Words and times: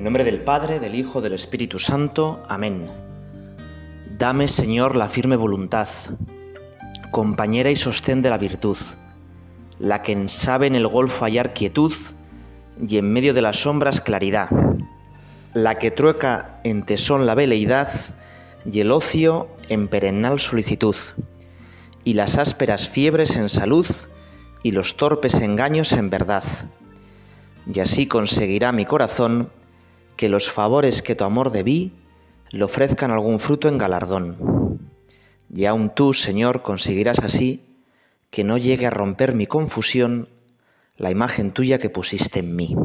En 0.00 0.04
nombre 0.04 0.24
del 0.24 0.40
Padre, 0.40 0.80
del 0.80 0.94
Hijo, 0.94 1.20
del 1.20 1.34
Espíritu 1.34 1.78
Santo. 1.78 2.42
Amén. 2.48 2.86
Dame, 4.16 4.48
Señor, 4.48 4.96
la 4.96 5.10
firme 5.10 5.36
voluntad, 5.36 5.88
compañera 7.10 7.70
y 7.70 7.76
sostén 7.76 8.22
de 8.22 8.30
la 8.30 8.38
virtud, 8.38 8.78
la 9.78 10.00
que 10.00 10.26
sabe 10.30 10.68
en 10.68 10.74
el 10.74 10.88
golfo 10.88 11.26
hallar 11.26 11.52
quietud 11.52 11.92
y 12.80 12.96
en 12.96 13.12
medio 13.12 13.34
de 13.34 13.42
las 13.42 13.60
sombras 13.60 14.00
claridad, 14.00 14.48
la 15.52 15.74
que 15.74 15.90
trueca 15.90 16.62
en 16.64 16.82
tesón 16.86 17.26
la 17.26 17.34
veleidad 17.34 17.90
y 18.64 18.80
el 18.80 18.92
ocio 18.92 19.48
en 19.68 19.86
perennal 19.86 20.40
solicitud, 20.40 20.96
y 22.04 22.14
las 22.14 22.38
ásperas 22.38 22.88
fiebres 22.88 23.36
en 23.36 23.50
salud 23.50 23.86
y 24.62 24.70
los 24.70 24.96
torpes 24.96 25.34
engaños 25.34 25.92
en 25.92 26.08
verdad. 26.08 26.44
Y 27.70 27.80
así 27.80 28.06
conseguirá 28.06 28.72
mi 28.72 28.86
corazón 28.86 29.50
que 30.20 30.28
los 30.28 30.50
favores 30.50 31.00
que 31.00 31.14
tu 31.14 31.24
amor 31.24 31.50
debí 31.50 31.94
le 32.50 32.64
ofrezcan 32.64 33.10
algún 33.10 33.40
fruto 33.40 33.68
en 33.68 33.78
galardón. 33.78 34.90
Y 35.50 35.64
aun 35.64 35.94
tú, 35.94 36.12
Señor, 36.12 36.60
conseguirás 36.60 37.20
así 37.20 37.64
que 38.28 38.44
no 38.44 38.58
llegue 38.58 38.84
a 38.84 38.90
romper 38.90 39.34
mi 39.34 39.46
confusión 39.46 40.28
la 40.98 41.10
imagen 41.10 41.52
tuya 41.52 41.78
que 41.78 41.88
pusiste 41.88 42.40
en 42.40 42.54
mí. 42.54 42.76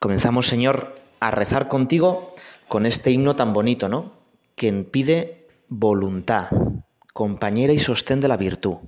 Comenzamos, 0.00 0.48
Señor, 0.48 0.96
a 1.20 1.30
rezar 1.30 1.68
contigo 1.68 2.28
con 2.66 2.84
este 2.84 3.12
himno 3.12 3.36
tan 3.36 3.52
bonito, 3.52 3.88
¿no? 3.88 4.14
Que 4.56 4.72
pide 4.72 5.46
voluntad, 5.68 6.48
compañera 7.12 7.72
y 7.72 7.78
sostén 7.78 8.20
de 8.20 8.26
la 8.26 8.36
virtud. 8.36 8.78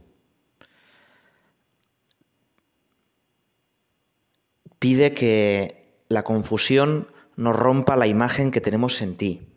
Pide 4.80 5.14
que 5.14 5.83
la 6.14 6.22
confusión 6.22 7.08
no 7.36 7.52
rompa 7.52 7.96
la 7.96 8.06
imagen 8.06 8.50
que 8.50 8.60
tenemos 8.60 9.02
en 9.02 9.16
ti. 9.16 9.48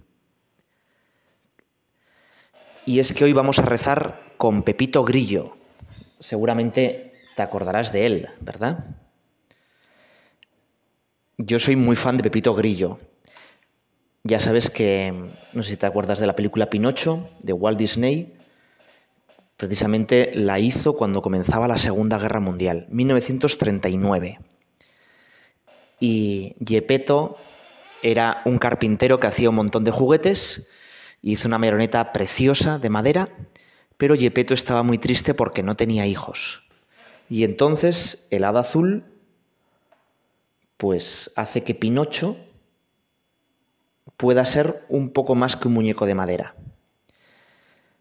Y 2.86 3.00
es 3.00 3.14
que 3.14 3.24
hoy 3.24 3.34
vamos 3.34 3.60
a 3.60 3.64
rezar 3.64 4.20
con 4.38 4.64
Pepito 4.64 5.04
Grillo. 5.04 5.54
Seguramente 6.20 7.14
te 7.36 7.42
acordarás 7.44 7.94
de 7.94 8.06
él, 8.06 8.30
¿verdad? 8.42 8.84
Yo 11.38 11.60
soy 11.60 11.76
muy 11.76 11.96
fan 11.96 12.18
de 12.18 12.24
Pepito 12.24 12.56
Grillo. 12.56 13.00
Ya 14.24 14.40
sabes 14.40 14.70
que, 14.70 15.14
no 15.54 15.64
sé 15.64 15.72
si 15.72 15.78
te 15.78 15.86
acuerdas 15.86 16.20
de 16.20 16.28
la 16.28 16.36
película 16.36 16.70
Pinocho 16.70 17.30
de 17.40 17.54
Walt 17.54 17.78
Disney, 17.78 18.34
precisamente 19.58 20.32
la 20.34 20.60
hizo 20.60 20.96
cuando 20.96 21.22
comenzaba 21.22 21.68
la 21.68 21.78
Segunda 21.78 22.18
Guerra 22.18 22.40
Mundial, 22.40 22.88
1939. 22.90 24.40
Y 26.00 26.56
Gepetto 26.66 27.38
era 28.04 28.42
un 28.46 28.58
carpintero 28.58 29.20
que 29.20 29.28
hacía 29.28 29.50
un 29.50 29.56
montón 29.56 29.84
de 29.84 29.92
juguetes, 29.92 30.70
hizo 31.22 31.48
una 31.48 31.58
marioneta 31.58 32.14
preciosa 32.14 32.80
de 32.80 32.90
madera, 32.90 33.30
pero 33.98 34.16
Gepetto 34.16 34.54
estaba 34.54 34.84
muy 34.84 34.98
triste 34.98 35.34
porque 35.34 35.64
no 35.64 35.76
tenía 35.76 36.06
hijos. 36.06 36.68
Y 37.30 37.44
entonces 37.44 38.28
el 38.32 38.44
hada 38.44 38.62
azul 38.62 39.06
pues 40.78 41.32
hace 41.36 41.64
que 41.64 41.74
Pinocho 41.74 42.38
pueda 44.16 44.46
ser 44.46 44.86
un 44.90 45.10
poco 45.10 45.36
más 45.36 45.56
que 45.56 45.68
un 45.68 45.74
muñeco 45.74 46.06
de 46.06 46.16
madera. 46.16 46.56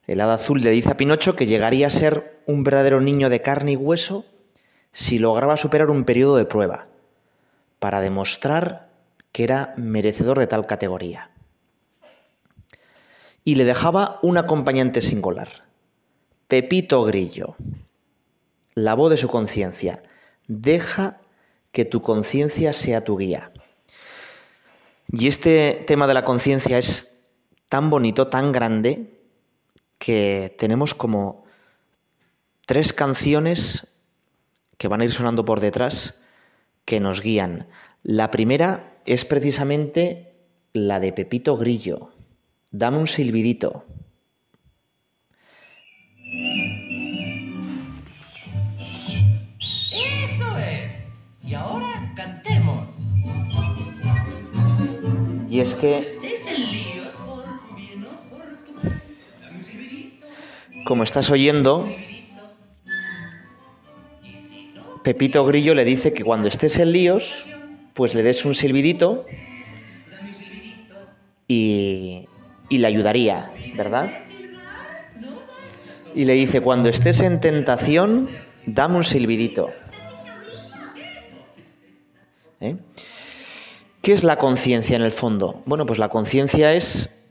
El 0.07 0.21
hada 0.21 0.35
azul 0.35 0.61
le 0.63 0.71
dice 0.71 0.91
a 0.91 0.97
Pinocho 0.97 1.35
que 1.35 1.47
llegaría 1.47 1.89
a 1.89 1.91
ser 1.91 2.41
un 2.47 2.63
verdadero 2.63 3.01
niño 3.01 3.29
de 3.29 3.43
carne 3.43 3.73
y 3.73 3.77
hueso 3.77 4.25
si 4.93 5.19
lograba 5.19 5.57
superar 5.57 5.91
un 5.91 6.05
periodo 6.05 6.37
de 6.37 6.45
prueba, 6.45 6.87
para 7.79 8.01
demostrar 8.01 8.91
que 9.33 9.45
era 9.45 9.75
merecedor 9.77 10.39
de 10.39 10.47
tal 10.47 10.67
categoría. 10.67 11.31
Y 13.45 13.55
le 13.55 13.65
dejaba 13.65 14.19
un 14.23 14.39
acompañante 14.39 15.01
singular, 15.01 15.49
Pepito 16.49 17.05
Grillo, 17.05 17.57
la 18.75 18.95
voz 18.95 19.11
de 19.11 19.17
su 19.17 19.29
conciencia. 19.29 20.03
Deja 20.49 21.21
que 21.73 21.85
tu 21.85 22.03
conciencia 22.03 22.73
sea 22.73 23.05
tu 23.05 23.17
guía. 23.17 23.53
Y 25.13 25.29
este 25.29 25.85
tema 25.87 26.07
de 26.07 26.15
la 26.15 26.25
conciencia 26.25 26.79
es 26.79 27.21
tan 27.69 27.91
bonito, 27.91 28.29
tan 28.29 28.53
grande, 28.53 29.21
que 29.99 30.55
tenemos 30.59 30.95
como 30.95 31.45
tres 32.67 32.93
canciones 32.93 33.89
que 34.79 34.89
van 34.89 35.01
a 35.01 35.05
ir 35.05 35.13
sonando 35.13 35.45
por 35.45 35.61
detrás 35.61 36.23
que 36.87 37.01
nos 37.01 37.21
guían. 37.21 37.69
La 38.03 38.31
primera 38.31 39.03
es 39.05 39.27
precisamente 39.27 40.33
la 40.73 41.01
de 41.01 41.13
Pepito 41.13 41.59
Grillo. 41.59 42.11
Dame 42.71 42.99
un 42.99 43.07
silbidito. 43.07 43.85
Eso 49.93 50.59
es. 50.59 50.95
Y 51.45 51.55
ahora 51.55 52.13
cantemos. 52.17 52.91
Y 55.51 55.61
es 55.61 55.75
que, 55.75 55.99
Estés 55.99 56.47
en 56.47 56.71
líos 56.71 57.15
Pepito 65.07 65.45
Grillo 65.45 65.73
le 65.77 65.85
dice 65.85 66.13
que 66.13 66.25
cuando 66.25 66.49
estés 66.49 66.81
en 66.81 66.91
líos, 66.91 67.47
pues 67.95 68.17
le 68.17 68.25
des 68.25 68.45
un 68.45 68.57
silbidito 68.57 69.25
y, 71.47 72.27
y 72.69 72.79
le 72.79 72.87
ayudaría, 72.89 73.53
¿verdad? 73.77 74.11
Y 76.13 76.25
le 76.25 76.33
dice, 76.33 76.61
cuando 76.61 76.89
estés 76.89 77.21
en 77.21 77.41
tentación, 77.41 78.31
dame 78.67 78.97
un 78.97 79.05
silbidito. 79.05 79.71
¿Eh? 82.59 82.77
¿Qué 84.03 84.13
es 84.13 84.25
la 84.25 84.39
conciencia 84.39 84.97
en 84.97 85.03
el 85.03 85.13
fondo? 85.13 85.63
Bueno, 85.67 85.87
pues 85.87 86.01
la 86.01 86.09
conciencia 86.09 86.75
es 86.75 87.23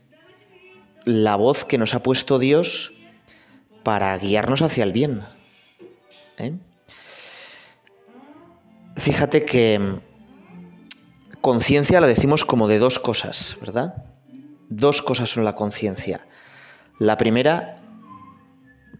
la 1.04 1.36
voz 1.36 1.66
que 1.66 1.76
nos 1.76 1.94
ha 1.94 2.02
puesto 2.02 2.38
Dios 2.38 2.94
para 3.82 4.16
guiarnos 4.16 4.62
hacia 4.62 4.82
el 4.82 4.92
bien. 4.92 5.24
¿Eh? 6.38 6.54
Fíjate 8.96 9.44
que 9.44 9.78
mm, 9.78 10.00
conciencia 11.40 12.00
la 12.00 12.06
decimos 12.06 12.44
como 12.44 12.66
de 12.66 12.78
dos 12.78 12.98
cosas, 12.98 13.56
¿verdad? 13.60 13.94
Dos 14.68 15.02
cosas 15.02 15.30
son 15.30 15.44
la 15.44 15.54
conciencia. 15.54 16.26
La 16.98 17.16
primera, 17.16 17.80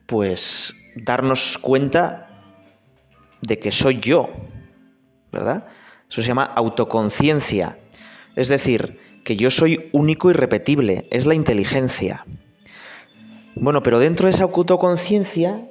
pues 0.06 0.74
darnos 0.94 1.58
cuenta 1.58 2.42
de 3.40 3.58
que 3.58 3.72
soy 3.72 4.00
yo, 4.00 4.28
¿verdad? 5.32 5.66
Eso 6.08 6.22
se 6.22 6.28
llama 6.28 6.44
autoconciencia. 6.44 7.76
Es 8.36 8.48
decir, 8.48 9.00
que 9.24 9.36
yo 9.36 9.50
soy 9.50 9.88
único 9.92 10.30
y 10.30 10.34
repetible, 10.34 11.08
es 11.10 11.26
la 11.26 11.34
inteligencia. 11.34 12.24
Bueno, 13.56 13.82
pero 13.82 13.98
dentro 13.98 14.28
de 14.28 14.34
esa 14.34 14.44
autoconciencia, 14.44 15.66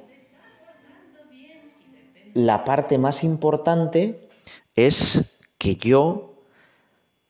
la 2.36 2.64
parte 2.64 2.98
más 2.98 3.24
importante 3.24 4.28
es 4.74 5.40
que 5.56 5.76
yo 5.76 6.42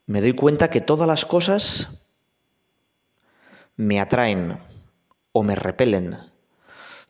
me 0.07 0.21
doy 0.21 0.33
cuenta 0.35 0.69
que 0.69 0.81
todas 0.81 1.07
las 1.07 1.25
cosas 1.25 1.89
me 3.77 4.01
atraen 4.01 4.59
o 5.33 5.43
me 5.45 5.55
repelen. 5.55 6.17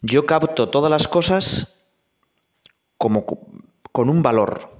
Yo 0.02 0.26
capto 0.26 0.69
todas 0.69 0.90
las 0.90 1.08
cosas 1.08 1.87
como 2.98 3.25
co- 3.25 3.46
con 3.93 4.08
un 4.10 4.22
valor. 4.22 4.70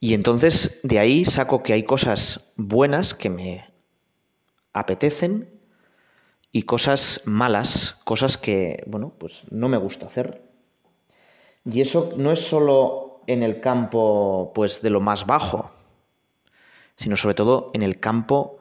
Y 0.00 0.14
entonces 0.14 0.80
de 0.82 0.98
ahí 0.98 1.24
saco 1.24 1.62
que 1.62 1.72
hay 1.72 1.84
cosas 1.84 2.52
buenas 2.56 3.14
que 3.14 3.30
me 3.30 3.72
apetecen 4.72 5.48
y 6.52 6.62
cosas 6.64 7.22
malas, 7.26 8.00
cosas 8.04 8.38
que, 8.38 8.82
bueno, 8.86 9.14
pues 9.18 9.42
no 9.50 9.68
me 9.68 9.78
gusta 9.78 10.06
hacer. 10.06 10.42
Y 11.64 11.80
eso 11.80 12.12
no 12.16 12.30
es 12.30 12.40
solo 12.40 13.22
en 13.26 13.42
el 13.42 13.60
campo 13.60 14.52
pues 14.54 14.82
de 14.82 14.90
lo 14.90 15.00
más 15.00 15.26
bajo, 15.26 15.70
sino 16.96 17.16
sobre 17.16 17.34
todo 17.34 17.70
en 17.74 17.82
el 17.82 18.00
campo 18.00 18.58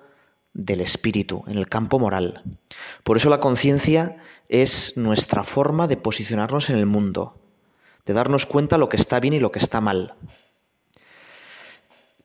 del 0.54 0.82
espíritu, 0.82 1.44
en 1.48 1.58
el 1.58 1.68
campo 1.68 2.00
moral. 2.00 2.44
Por 3.04 3.18
eso 3.18 3.30
la 3.30 3.40
conciencia 3.40 4.18
es 4.50 4.98
nuestra 4.98 5.44
forma 5.44 5.88
de 5.88 5.98
posicionarnos 5.98 6.70
en 6.70 6.78
el 6.78 6.86
mundo, 6.86 7.40
de 8.06 8.14
darnos 8.14 8.46
cuenta 8.46 8.78
lo 8.78 8.90
que 8.90 8.98
está 8.98 9.20
bien 9.20 9.34
y 9.34 9.40
lo 9.40 9.52
que 9.52 9.60
está 9.60 9.82
mal. 9.82 10.16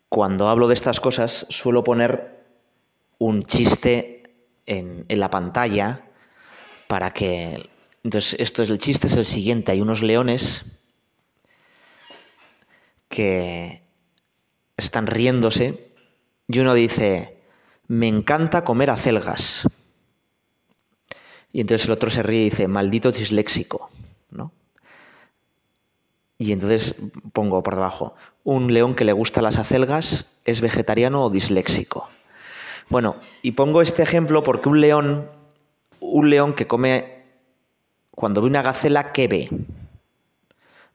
Cuando 0.09 0.49
hablo 0.49 0.69
de 0.69 0.75
estas 0.75 1.01
cosas 1.01 1.47
suelo 1.51 1.85
poner 1.85 2.45
un 3.19 3.45
chiste 3.45 4.23
en, 4.67 5.05
en 5.09 5.21
la 5.21 5.31
pantalla 5.31 6.05
para 6.87 7.13
que... 7.13 7.69
Entonces, 8.05 8.39
esto 8.39 8.63
es 8.63 8.71
el 8.71 8.79
chiste, 8.79 9.07
es 9.07 9.17
el 9.17 9.25
siguiente. 9.25 9.73
Hay 9.73 9.81
unos 9.81 10.03
leones 10.03 10.79
que 13.09 13.83
están 14.77 15.07
riéndose 15.07 15.93
y 16.47 16.59
uno 16.61 16.75
dice, 16.75 17.43
me 17.89 18.09
encanta 18.09 18.65
comer 18.65 18.91
acelgas. 18.91 19.69
Y 21.53 21.61
entonces 21.61 21.87
el 21.87 21.93
otro 21.93 22.11
se 22.11 22.23
ríe 22.23 22.43
y 22.43 22.51
dice, 22.51 22.69
maldito 22.69 23.11
disléxico, 23.11 23.91
¿no? 24.31 24.53
Y 26.39 26.53
entonces 26.53 26.95
pongo 27.33 27.63
por 27.63 27.75
debajo, 27.75 28.15
un 28.45 28.73
león 28.73 28.95
que 28.95 29.05
le 29.05 29.13
gusta 29.13 29.43
las 29.43 29.59
acelgas 29.59 30.27
es 30.45 30.61
vegetariano 30.61 31.25
o 31.25 31.31
disléxico. 31.31 32.09
Bueno, 32.89 33.17
y 33.43 33.53
pongo 33.53 33.83
este 33.83 34.03
ejemplo 34.03 34.45
porque 34.45 34.69
un 34.69 34.81
león, 34.81 35.31
un 36.01 36.31
león 36.31 36.55
que 36.55 36.67
come, 36.67 37.18
cuando 38.19 38.41
ve 38.43 38.49
una 38.49 38.63
gacela, 38.63 39.13
¿qué 39.13 39.29
ve? 39.29 39.49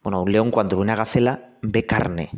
Bueno, 0.03 0.23
un 0.23 0.29
león 0.29 0.51
cuando 0.51 0.75
ve 0.75 0.81
una 0.81 0.97
gacela 0.97 1.51
ve 1.61 1.85
carne. 1.85 2.29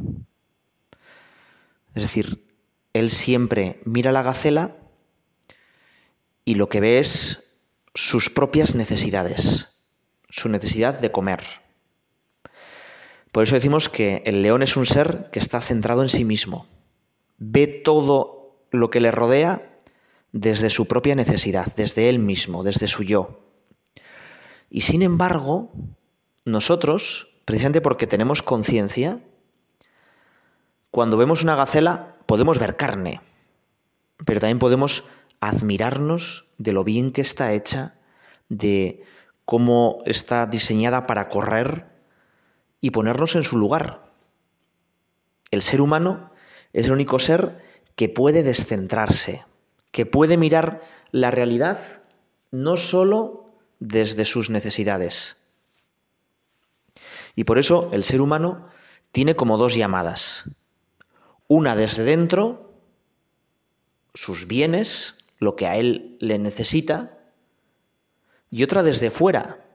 Es 1.95 2.03
decir, 2.03 2.45
él 2.93 3.09
siempre 3.09 3.79
mira 3.83 4.11
la 4.11 4.21
gacela 4.21 4.75
y 6.45 6.53
lo 6.53 6.69
que 6.69 6.81
ve 6.81 6.99
es 6.99 7.55
sus 7.95 8.29
propias 8.29 8.75
necesidades, 8.75 9.69
su 10.29 10.49
necesidad 10.49 10.99
de 10.99 11.11
comer. 11.11 11.41
Por 13.31 13.41
eso 13.41 13.55
decimos 13.55 13.89
que 13.89 14.21
el 14.27 14.43
león 14.43 14.61
es 14.61 14.77
un 14.77 14.85
ser 14.85 15.31
que 15.31 15.39
está 15.39 15.61
centrado 15.61 16.03
en 16.03 16.09
sí 16.09 16.25
mismo. 16.25 16.67
Ve 17.39 17.65
todo 17.65 18.67
lo 18.69 18.91
que 18.91 19.01
le 19.01 19.09
rodea 19.09 19.79
desde 20.31 20.69
su 20.69 20.85
propia 20.87 21.15
necesidad, 21.15 21.73
desde 21.75 22.07
él 22.07 22.19
mismo, 22.19 22.61
desde 22.61 22.85
su 22.85 23.01
yo. 23.01 23.41
Y 24.69 24.81
sin 24.81 25.01
embargo, 25.01 25.71
nosotros, 26.45 27.39
precisamente 27.45 27.81
porque 27.81 28.07
tenemos 28.07 28.41
conciencia, 28.41 29.19
cuando 30.91 31.17
vemos 31.17 31.43
una 31.43 31.55
gacela 31.55 32.15
podemos 32.25 32.59
ver 32.59 32.77
carne, 32.77 33.21
pero 34.25 34.39
también 34.39 34.59
podemos 34.59 35.05
admirarnos 35.41 36.53
de 36.57 36.73
lo 36.73 36.83
bien 36.83 37.11
que 37.11 37.21
está 37.21 37.53
hecha, 37.53 37.95
de 38.49 39.03
cómo 39.43 39.99
está 40.05 40.45
diseñada 40.45 41.05
para 41.07 41.29
correr 41.29 41.87
y 42.81 42.91
ponernos 42.91 43.35
en 43.35 43.43
su 43.43 43.57
lugar. 43.57 44.11
El 45.51 45.61
ser 45.61 45.81
humano 45.81 46.31
es 46.73 46.85
el 46.85 46.91
único 46.91 47.19
ser 47.19 47.63
que 47.95 48.09
puede 48.09 48.43
descentrarse, 48.43 49.45
que 49.91 50.05
puede 50.05 50.37
mirar 50.37 50.81
la 51.11 51.31
realidad 51.31 52.03
no 52.51 52.77
sólo 52.77 53.44
desde 53.79 54.25
sus 54.25 54.49
necesidades. 54.49 55.37
Y 57.35 57.43
por 57.43 57.59
eso 57.59 57.89
el 57.91 58.03
ser 58.03 58.21
humano 58.21 58.67
tiene 59.11 59.35
como 59.35 59.57
dos 59.57 59.75
llamadas. 59.75 60.49
Una 61.47 61.75
desde 61.75 62.03
dentro, 62.03 62.73
sus 64.13 64.47
bienes, 64.47 65.25
lo 65.39 65.55
que 65.55 65.67
a 65.67 65.75
él 65.75 66.17
le 66.19 66.39
necesita, 66.39 67.19
y 68.49 68.63
otra 68.63 68.83
desde 68.83 69.11
fuera, 69.11 69.65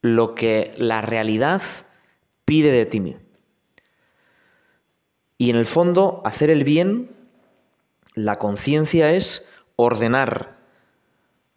lo 0.00 0.34
que 0.34 0.74
la 0.78 1.00
realidad 1.00 1.62
pide 2.44 2.70
de 2.70 2.86
ti. 2.86 3.16
Y 5.38 5.50
en 5.50 5.56
el 5.56 5.66
fondo, 5.66 6.22
hacer 6.24 6.50
el 6.50 6.64
bien, 6.64 7.10
la 8.14 8.38
conciencia 8.38 9.12
es 9.12 9.50
ordenar 9.74 10.55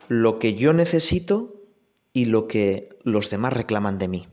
lo 0.09 0.39
que 0.39 0.55
yo 0.55 0.73
necesito 0.73 1.63
y 2.11 2.25
lo 2.25 2.47
que 2.47 2.89
los 3.03 3.29
demás 3.29 3.53
reclaman 3.53 3.97
de 3.99 4.07
mí. 4.07 4.27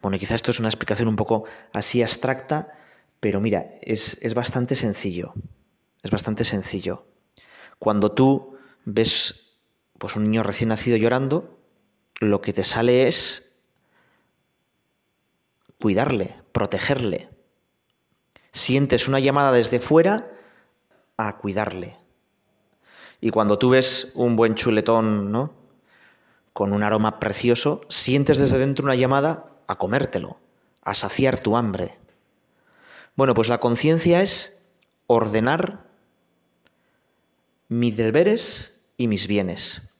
Bueno, 0.00 0.18
quizá 0.18 0.34
esto 0.34 0.50
es 0.50 0.60
una 0.60 0.68
explicación 0.68 1.08
un 1.08 1.16
poco 1.16 1.44
así 1.72 2.02
abstracta, 2.02 2.78
pero 3.18 3.40
mira, 3.40 3.66
es, 3.80 4.18
es 4.22 4.34
bastante 4.34 4.76
sencillo. 4.76 5.34
Es 6.02 6.10
bastante 6.10 6.44
sencillo. 6.44 7.06
Cuando 7.78 8.12
tú 8.12 8.56
ves 8.84 9.58
pues, 9.98 10.14
un 10.14 10.24
niño 10.24 10.42
recién 10.42 10.68
nacido 10.68 10.96
llorando, 10.96 11.58
lo 12.20 12.40
que 12.40 12.52
te 12.52 12.62
sale 12.62 13.08
es 13.08 13.58
cuidarle, 15.80 16.36
protegerle. 16.52 17.30
Sientes 18.52 19.08
una 19.08 19.18
llamada 19.18 19.52
desde 19.52 19.80
fuera 19.80 20.30
a 21.16 21.38
cuidarle. 21.38 21.96
Y 23.20 23.30
cuando 23.30 23.58
tú 23.58 23.70
ves 23.70 24.12
un 24.14 24.36
buen 24.36 24.54
chuletón, 24.54 25.32
¿no? 25.32 25.52
Con 26.52 26.72
un 26.72 26.82
aroma 26.82 27.18
precioso, 27.18 27.82
sientes 27.88 28.38
desde 28.38 28.58
dentro 28.58 28.84
una 28.84 28.94
llamada 28.94 29.50
a 29.66 29.76
comértelo, 29.76 30.38
a 30.82 30.94
saciar 30.94 31.38
tu 31.38 31.56
hambre. 31.56 31.98
Bueno, 33.16 33.34
pues 33.34 33.48
la 33.48 33.58
conciencia 33.58 34.22
es 34.22 34.64
ordenar 35.06 35.84
mis 37.68 37.96
deberes 37.96 38.80
y 38.96 39.08
mis 39.08 39.26
bienes. 39.26 39.94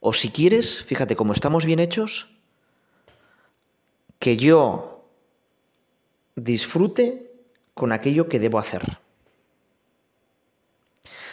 O 0.00 0.12
si 0.12 0.30
quieres, 0.30 0.84
fíjate, 0.84 1.16
como 1.16 1.32
estamos 1.32 1.64
bien 1.64 1.78
hechos, 1.78 2.36
que 4.18 4.36
yo 4.36 5.04
disfrute 6.36 7.32
con 7.74 7.92
aquello 7.92 8.28
que 8.28 8.38
debo 8.38 8.58
hacer. 8.58 8.98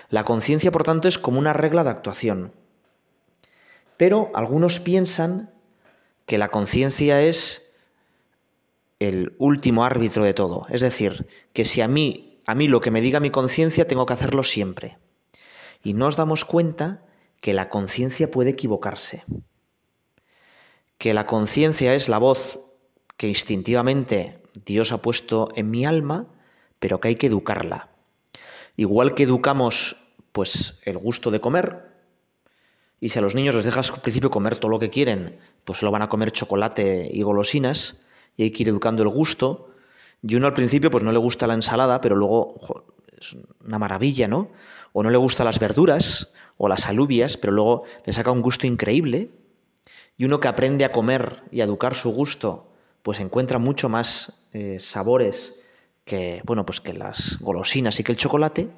La 0.10 0.24
conciencia, 0.24 0.72
por 0.72 0.84
tanto, 0.84 1.08
es 1.08 1.18
como 1.18 1.40
una 1.40 1.54
regla 1.54 1.84
de 1.84 1.92
actuación. 1.92 2.54
Pero 3.98 4.32
algunos 4.34 4.80
piensan 4.80 5.52
que 6.26 6.38
la 6.38 6.50
conciencia 6.50 7.22
es 7.22 7.76
el 9.00 9.36
último 9.38 9.86
árbitro 9.86 10.24
de 10.24 10.34
todo. 10.34 10.66
Es 10.70 10.82
decir, 10.82 11.28
que 11.54 11.66
si 11.66 11.82
a 11.82 11.88
mí, 11.88 12.42
a 12.46 12.56
mí 12.56 12.68
lo 12.68 12.82
que 12.82 12.92
me 12.92 13.02
diga 13.02 13.20
mi 13.20 13.30
conciencia, 13.30 13.88
tengo 13.88 14.06
que 14.06 14.14
hacerlo 14.14 14.44
siempre. 14.44 14.98
Y 15.84 15.94
nos 15.94 16.16
damos 16.16 16.44
cuenta 16.44 17.04
que 17.40 17.54
la 17.54 17.70
conciencia 17.70 18.32
puede 18.32 18.52
equivocarse. 18.52 19.24
Que 20.98 21.14
la 21.14 21.26
conciencia 21.26 21.94
es 21.94 22.10
la 22.10 22.18
voz 22.18 22.60
que 23.16 23.28
instintivamente 23.28 24.42
Dios 24.66 24.92
ha 24.92 25.02
puesto 25.02 25.50
en 25.56 25.70
mi 25.70 25.86
alma, 25.86 26.28
pero 26.80 27.00
que 27.00 27.10
hay 27.10 27.16
que 27.16 27.28
educarla. 27.28 27.90
Igual 28.80 29.14
que 29.14 29.24
educamos 29.24 29.98
pues 30.32 30.80
el 30.86 30.98
gusto 30.98 31.32
de 31.32 31.42
comer, 31.42 31.98
y 33.02 33.10
si 33.10 33.20
a 33.20 33.22
los 33.22 33.36
niños 33.36 33.54
les 33.54 33.66
dejas 33.66 33.92
al 33.92 34.00
principio 34.00 34.30
comer 34.30 34.56
todo 34.56 34.72
lo 34.72 34.80
que 34.80 34.90
quieren, 34.90 35.38
pues 35.66 35.82
lo 35.82 35.92
van 35.92 36.02
a 36.02 36.08
comer 36.08 36.32
chocolate 36.32 37.10
y 37.12 37.22
golosinas, 37.22 38.06
y 38.38 38.44
hay 38.44 38.52
que 38.52 38.64
ir 38.64 38.70
educando 38.70 39.04
el 39.04 39.10
gusto. 39.10 39.72
Y 40.22 40.36
uno 40.36 40.48
al 40.48 40.54
principio 40.54 40.90
pues 40.90 41.04
no 41.04 41.12
le 41.12 41.20
gusta 41.20 41.46
la 41.46 41.56
ensalada, 41.56 42.00
pero 42.00 42.16
luego 42.16 42.96
es 43.20 43.36
una 43.66 43.80
maravilla, 43.80 44.30
¿no? 44.30 44.50
O 44.94 45.04
no 45.04 45.10
le 45.10 45.18
gustan 45.18 45.48
las 45.48 45.60
verduras 45.60 46.32
o 46.56 46.70
las 46.70 46.86
alubias, 46.86 47.36
pero 47.36 47.52
luego 47.52 47.84
le 48.06 48.14
saca 48.14 48.32
un 48.32 48.42
gusto 48.42 48.66
increíble. 48.66 49.30
Y 50.16 50.24
uno 50.24 50.40
que 50.40 50.48
aprende 50.48 50.86
a 50.86 50.94
comer 50.94 51.44
y 51.52 51.60
a 51.60 51.66
educar 51.66 51.96
su 51.96 52.12
gusto, 52.12 52.72
pues 53.04 53.20
encuentra 53.20 53.60
mucho 53.60 53.90
más 53.90 54.48
eh, 54.54 54.78
sabores 54.80 55.59
que, 56.10 56.42
bueno, 56.44 56.66
pues 56.66 56.82
que 56.82 56.94
las 56.94 57.38
golosinas 57.40 58.00
y 58.00 58.04
que 58.04 58.12
el 58.12 58.18
chocolate. 58.18 58.70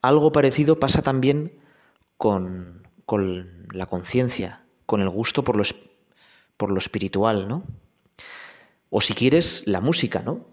Algo 0.00 0.32
parecido 0.32 0.80
pasa 0.80 1.02
también 1.02 1.58
con 2.16 2.84
con 3.04 3.66
la 3.72 3.86
conciencia, 3.86 4.64
con 4.86 5.00
el 5.00 5.08
gusto 5.08 5.44
por 5.44 5.56
lo, 5.56 5.64
por 6.56 6.70
lo 6.70 6.78
espiritual, 6.78 7.48
¿no? 7.48 7.64
O 8.90 9.00
si 9.00 9.14
quieres, 9.14 9.66
la 9.66 9.80
música, 9.80 10.22
¿no? 10.24 10.46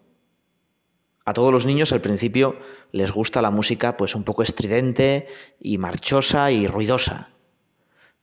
A 1.25 1.33
todos 1.33 1.53
los 1.53 1.65
niños 1.65 1.93
al 1.93 2.01
principio 2.01 2.57
les 2.91 3.11
gusta 3.11 3.41
la 3.41 3.51
música 3.51 3.95
pues 3.95 4.15
un 4.15 4.23
poco 4.23 4.41
estridente 4.41 5.27
y 5.59 5.77
marchosa 5.77 6.51
y 6.51 6.67
ruidosa. 6.67 7.29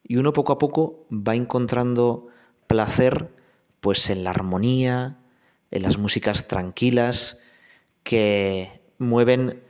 Y 0.02 0.16
uno 0.16 0.32
poco 0.32 0.52
a 0.52 0.58
poco 0.58 1.06
va 1.10 1.36
encontrando 1.36 2.26
placer 2.66 3.30
pues 3.80 4.10
en 4.10 4.24
la 4.24 4.30
armonía, 4.30 5.18
en 5.70 5.82
las 5.82 5.96
músicas 5.96 6.48
tranquilas 6.48 7.40
que 8.08 8.80
mueven 8.96 9.62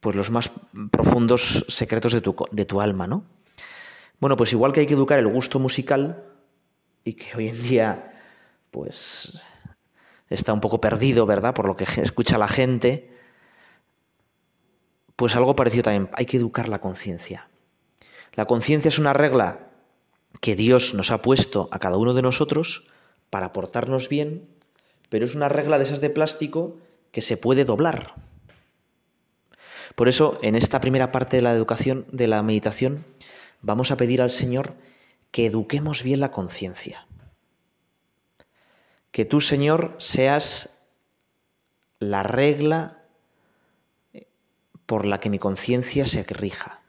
pues 0.00 0.16
los 0.16 0.30
más 0.30 0.50
profundos 0.90 1.66
secretos 1.68 2.14
de 2.14 2.22
tu, 2.22 2.34
de 2.50 2.64
tu 2.64 2.80
alma, 2.80 3.06
¿no? 3.06 3.26
Bueno, 4.20 4.38
pues 4.38 4.54
igual 4.54 4.72
que 4.72 4.80
hay 4.80 4.86
que 4.86 4.94
educar 4.94 5.18
el 5.18 5.28
gusto 5.28 5.58
musical 5.58 6.24
y 7.04 7.12
que 7.12 7.36
hoy 7.36 7.50
en 7.50 7.62
día 7.62 8.22
pues 8.70 9.38
está 10.30 10.54
un 10.54 10.62
poco 10.62 10.80
perdido, 10.80 11.26
¿verdad? 11.26 11.52
Por 11.52 11.66
lo 11.66 11.76
que 11.76 11.84
escucha 12.02 12.38
la 12.38 12.48
gente, 12.48 13.14
pues 15.14 15.36
algo 15.36 15.54
parecido 15.54 15.82
también, 15.82 16.08
hay 16.14 16.24
que 16.24 16.38
educar 16.38 16.70
la 16.70 16.80
conciencia. 16.80 17.50
La 18.32 18.46
conciencia 18.46 18.88
es 18.88 18.98
una 18.98 19.12
regla 19.12 19.68
que 20.40 20.56
Dios 20.56 20.94
nos 20.94 21.10
ha 21.10 21.20
puesto 21.20 21.68
a 21.70 21.80
cada 21.80 21.98
uno 21.98 22.14
de 22.14 22.22
nosotros 22.22 22.88
para 23.28 23.52
portarnos 23.52 24.08
bien, 24.08 24.48
pero 25.10 25.26
es 25.26 25.34
una 25.34 25.50
regla 25.50 25.76
de 25.76 25.84
esas 25.84 26.00
de 26.00 26.08
plástico 26.08 26.78
que 27.12 27.22
se 27.22 27.36
puede 27.36 27.64
doblar. 27.64 28.14
Por 29.94 30.08
eso, 30.08 30.38
en 30.42 30.54
esta 30.54 30.80
primera 30.80 31.12
parte 31.12 31.36
de 31.36 31.42
la 31.42 31.52
educación, 31.52 32.06
de 32.12 32.28
la 32.28 32.42
meditación, 32.42 33.04
vamos 33.60 33.90
a 33.90 33.96
pedir 33.96 34.22
al 34.22 34.30
Señor 34.30 34.74
que 35.30 35.46
eduquemos 35.46 36.02
bien 36.02 36.20
la 36.20 36.30
conciencia. 36.30 37.06
Que 39.10 39.24
tú, 39.24 39.40
Señor, 39.40 39.94
seas 39.98 40.86
la 41.98 42.22
regla 42.22 43.04
por 44.86 45.04
la 45.04 45.20
que 45.20 45.30
mi 45.30 45.38
conciencia 45.38 46.06
se 46.06 46.22
rija. 46.22 46.79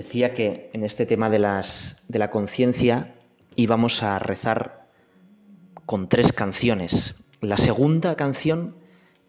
Decía 0.00 0.32
que 0.32 0.70
en 0.72 0.82
este 0.82 1.04
tema 1.04 1.28
de, 1.28 1.38
la 1.38 2.30
conciencia 2.30 3.16
íbamos 3.54 4.02
a 4.02 4.18
rezar 4.18 4.88
con 5.84 6.08
tres 6.08 6.32
canciones. 6.32 7.16
La 7.42 7.58
segunda 7.58 8.16
canción 8.16 8.76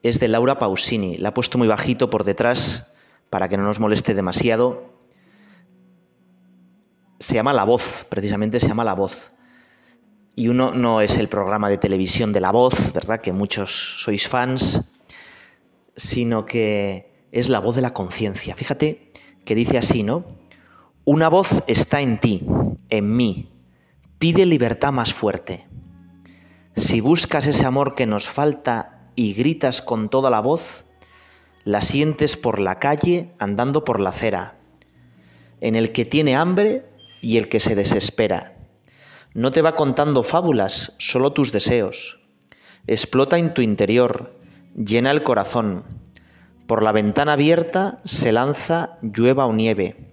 es 0.02 0.22
de 0.22 0.30
Laura 0.30 0.60
Pausini. 0.60 1.18
La 1.18 1.30
he 1.30 1.32
puesto 1.34 1.58
muy 1.58 1.68
bajito 1.68 2.10
por 2.10 2.24
detrás 2.24 2.94
para 3.30 3.50
que 3.50 3.58
no 3.58 3.64
nos 3.64 3.82
moleste 3.82 4.14
demasiado. 4.14 4.94
Se 7.20 7.36
llama 7.36 7.52
La 7.52 7.66
Voz, 7.66 8.06
precisamente 8.08 8.62
se 8.62 8.70
llama 8.70 8.86
La 8.86 8.94
Voz. 8.94 9.34
Y 10.36 10.48
uno 10.48 10.72
no 10.72 11.02
es 11.02 11.18
el 11.18 11.28
programa 11.28 11.70
de 11.70 11.80
televisión 11.80 12.32
de 12.32 12.40
La 12.40 12.54
Voz, 12.54 12.94
¿verdad? 12.94 13.20
Que 13.20 13.34
muchos 13.34 14.02
sois 14.02 14.26
fans, 14.30 15.02
sino 15.98 16.46
que 16.46 17.28
es 17.34 17.50
la 17.50 17.60
voz 17.60 17.76
de 17.76 17.82
la 17.82 17.94
conciencia. 17.94 18.56
Fíjate 18.56 19.12
que 19.44 19.54
dice 19.54 19.78
así, 19.78 20.04
¿no? 20.04 20.40
Una 21.04 21.30
voz 21.30 21.64
está 21.66 22.02
en 22.02 22.20
ti, 22.20 22.44
en 22.90 23.16
mí. 23.16 23.50
Pide 24.20 24.46
libertad 24.46 24.92
más 24.92 25.12
fuerte. 25.12 25.68
Si 26.76 27.02
buscas 27.02 27.48
ese 27.48 27.66
amor 27.66 27.96
que 27.96 28.06
nos 28.06 28.30
falta 28.30 29.10
y 29.16 29.34
gritas 29.34 29.82
con 29.82 30.10
toda 30.10 30.30
la 30.30 30.42
voz, 30.42 30.86
la 31.64 31.82
sientes 31.82 32.38
por 32.38 32.60
la 32.60 32.78
calle 32.78 33.34
andando 33.40 33.84
por 33.84 34.00
la 34.00 34.12
acera, 34.12 34.60
en 35.60 35.76
el 35.76 35.92
que 35.92 36.06
tiene 36.06 36.36
hambre 36.36 36.84
y 37.20 37.38
el 37.38 37.50
que 37.50 37.60
se 37.60 37.74
desespera. 37.74 38.56
No 39.34 39.52
te 39.52 39.64
va 39.64 39.76
contando 39.76 40.22
fábulas, 40.22 40.94
solo 41.00 41.34
tus 41.34 41.52
deseos. 41.52 42.22
Explota 42.86 43.40
en 43.40 43.56
tu 43.56 43.64
interior, 43.64 44.40
llena 44.76 45.10
el 45.10 45.24
corazón. 45.24 45.84
Por 46.68 46.84
la 46.84 46.92
ventana 46.92 47.34
abierta 47.34 48.02
se 48.06 48.32
lanza 48.32 49.00
llueva 49.02 49.48
o 49.48 49.54
nieve 49.54 50.11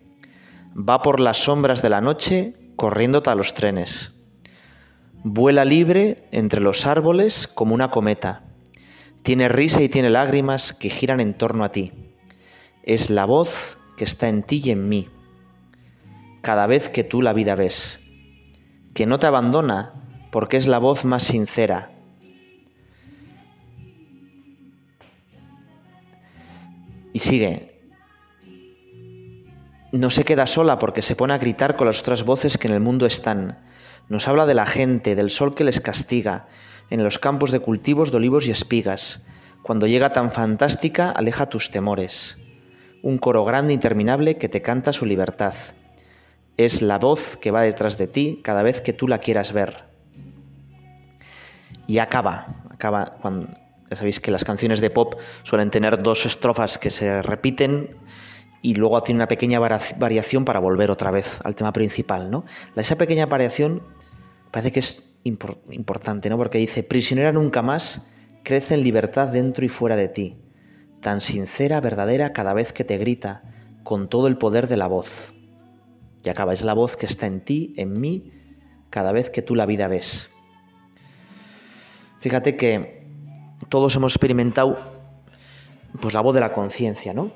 Va 0.78 1.02
por 1.02 1.18
las 1.18 1.38
sombras 1.38 1.82
de 1.82 1.88
la 1.88 2.00
noche 2.00 2.54
corriendo 2.76 3.20
a 3.26 3.34
los 3.34 3.54
trenes. 3.54 4.12
Vuela 5.24 5.64
libre 5.64 6.28
entre 6.30 6.60
los 6.60 6.86
árboles 6.86 7.48
como 7.48 7.74
una 7.74 7.90
cometa. 7.90 8.44
Tiene 9.24 9.48
risa 9.48 9.82
y 9.82 9.88
tiene 9.88 10.08
lágrimas 10.08 10.72
que 10.72 10.88
giran 10.88 11.18
en 11.18 11.34
torno 11.34 11.64
a 11.64 11.72
ti. 11.72 11.92
Es 12.84 13.10
la 13.10 13.24
voz 13.24 13.78
que 13.96 14.04
está 14.04 14.28
en 14.28 14.44
ti 14.44 14.62
y 14.64 14.70
en 14.70 14.88
mí. 14.88 15.08
Cada 16.42 16.68
vez 16.68 16.88
que 16.88 17.02
tú 17.02 17.22
la 17.22 17.32
vida 17.32 17.56
ves. 17.56 17.98
Que 18.94 19.06
no 19.06 19.18
te 19.18 19.26
abandona 19.26 19.94
porque 20.30 20.56
es 20.56 20.68
la 20.68 20.78
voz 20.78 21.04
más 21.04 21.24
sincera. 21.24 21.90
Y 27.12 27.18
sigue, 27.18 27.77
no 29.92 30.10
se 30.10 30.24
queda 30.24 30.46
sola 30.46 30.78
porque 30.78 31.02
se 31.02 31.16
pone 31.16 31.32
a 31.32 31.38
gritar 31.38 31.76
con 31.76 31.86
las 31.86 32.00
otras 32.00 32.24
voces 32.24 32.58
que 32.58 32.68
en 32.68 32.74
el 32.74 32.80
mundo 32.80 33.06
están. 33.06 33.58
Nos 34.08 34.28
habla 34.28 34.46
de 34.46 34.54
la 34.54 34.66
gente, 34.66 35.14
del 35.14 35.30
sol 35.30 35.54
que 35.54 35.64
les 35.64 35.80
castiga, 35.80 36.46
en 36.90 37.04
los 37.04 37.18
campos 37.18 37.50
de 37.50 37.60
cultivos 37.60 38.10
de 38.10 38.16
olivos 38.18 38.46
y 38.46 38.50
espigas. 38.50 39.24
Cuando 39.62 39.86
llega 39.86 40.12
tan 40.12 40.30
fantástica, 40.30 41.10
aleja 41.10 41.46
tus 41.46 41.70
temores. 41.70 42.38
Un 43.02 43.18
coro 43.18 43.44
grande 43.44 43.72
e 43.72 43.74
interminable 43.74 44.36
que 44.36 44.48
te 44.48 44.62
canta 44.62 44.92
su 44.92 45.06
libertad. 45.06 45.54
Es 46.56 46.82
la 46.82 46.98
voz 46.98 47.36
que 47.36 47.50
va 47.50 47.62
detrás 47.62 47.98
de 47.98 48.06
ti 48.06 48.40
cada 48.42 48.62
vez 48.62 48.80
que 48.80 48.92
tú 48.92 49.08
la 49.08 49.18
quieras 49.18 49.52
ver. 49.52 49.84
Y 51.86 51.98
acaba, 51.98 52.46
acaba 52.70 53.16
cuando 53.20 53.48
ya 53.90 53.96
sabéis 53.96 54.20
que 54.20 54.30
las 54.30 54.44
canciones 54.44 54.80
de 54.80 54.90
pop 54.90 55.14
suelen 55.44 55.70
tener 55.70 56.02
dos 56.02 56.26
estrofas 56.26 56.76
que 56.76 56.90
se 56.90 57.22
repiten 57.22 57.96
y 58.60 58.74
luego 58.74 59.00
tiene 59.02 59.18
una 59.18 59.28
pequeña 59.28 59.60
variación 59.60 60.44
para 60.44 60.58
volver 60.58 60.90
otra 60.90 61.10
vez 61.10 61.40
al 61.44 61.54
tema 61.54 61.72
principal, 61.72 62.30
¿no? 62.30 62.44
Esa 62.76 62.96
pequeña 62.96 63.26
variación 63.26 63.82
parece 64.50 64.72
que 64.72 64.80
es 64.80 65.16
importante, 65.24 66.28
¿no? 66.28 66.36
Porque 66.36 66.58
dice, 66.58 66.82
prisionera 66.82 67.32
nunca 67.32 67.62
más, 67.62 68.08
crece 68.42 68.74
en 68.74 68.82
libertad 68.82 69.28
dentro 69.28 69.64
y 69.64 69.68
fuera 69.68 69.96
de 69.96 70.08
ti, 70.08 70.38
tan 71.00 71.20
sincera, 71.20 71.80
verdadera 71.80 72.32
cada 72.32 72.54
vez 72.54 72.72
que 72.72 72.84
te 72.84 72.98
grita, 72.98 73.44
con 73.84 74.08
todo 74.08 74.26
el 74.26 74.38
poder 74.38 74.68
de 74.68 74.76
la 74.76 74.88
voz. 74.88 75.34
Y 76.24 76.28
acaba, 76.28 76.52
es 76.52 76.62
la 76.62 76.74
voz 76.74 76.96
que 76.96 77.06
está 77.06 77.26
en 77.26 77.44
ti, 77.44 77.74
en 77.76 78.00
mí, 78.00 78.32
cada 78.90 79.12
vez 79.12 79.30
que 79.30 79.42
tú 79.42 79.54
la 79.54 79.66
vida 79.66 79.86
ves. 79.86 80.30
Fíjate 82.20 82.56
que 82.56 83.06
todos 83.68 83.94
hemos 83.96 84.14
experimentado 84.14 84.76
pues 86.00 86.14
la 86.14 86.20
voz 86.20 86.34
de 86.34 86.40
la 86.40 86.52
conciencia, 86.52 87.14
¿no? 87.14 87.30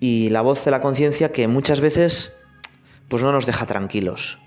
Y 0.00 0.30
la 0.30 0.40
voz 0.40 0.64
de 0.64 0.70
la 0.70 0.80
conciencia 0.80 1.30
que 1.30 1.46
muchas 1.46 1.80
veces 1.80 2.36
pues 3.08 3.22
no 3.22 3.32
nos 3.32 3.46
deja 3.46 3.66
tranquilos. 3.66 4.38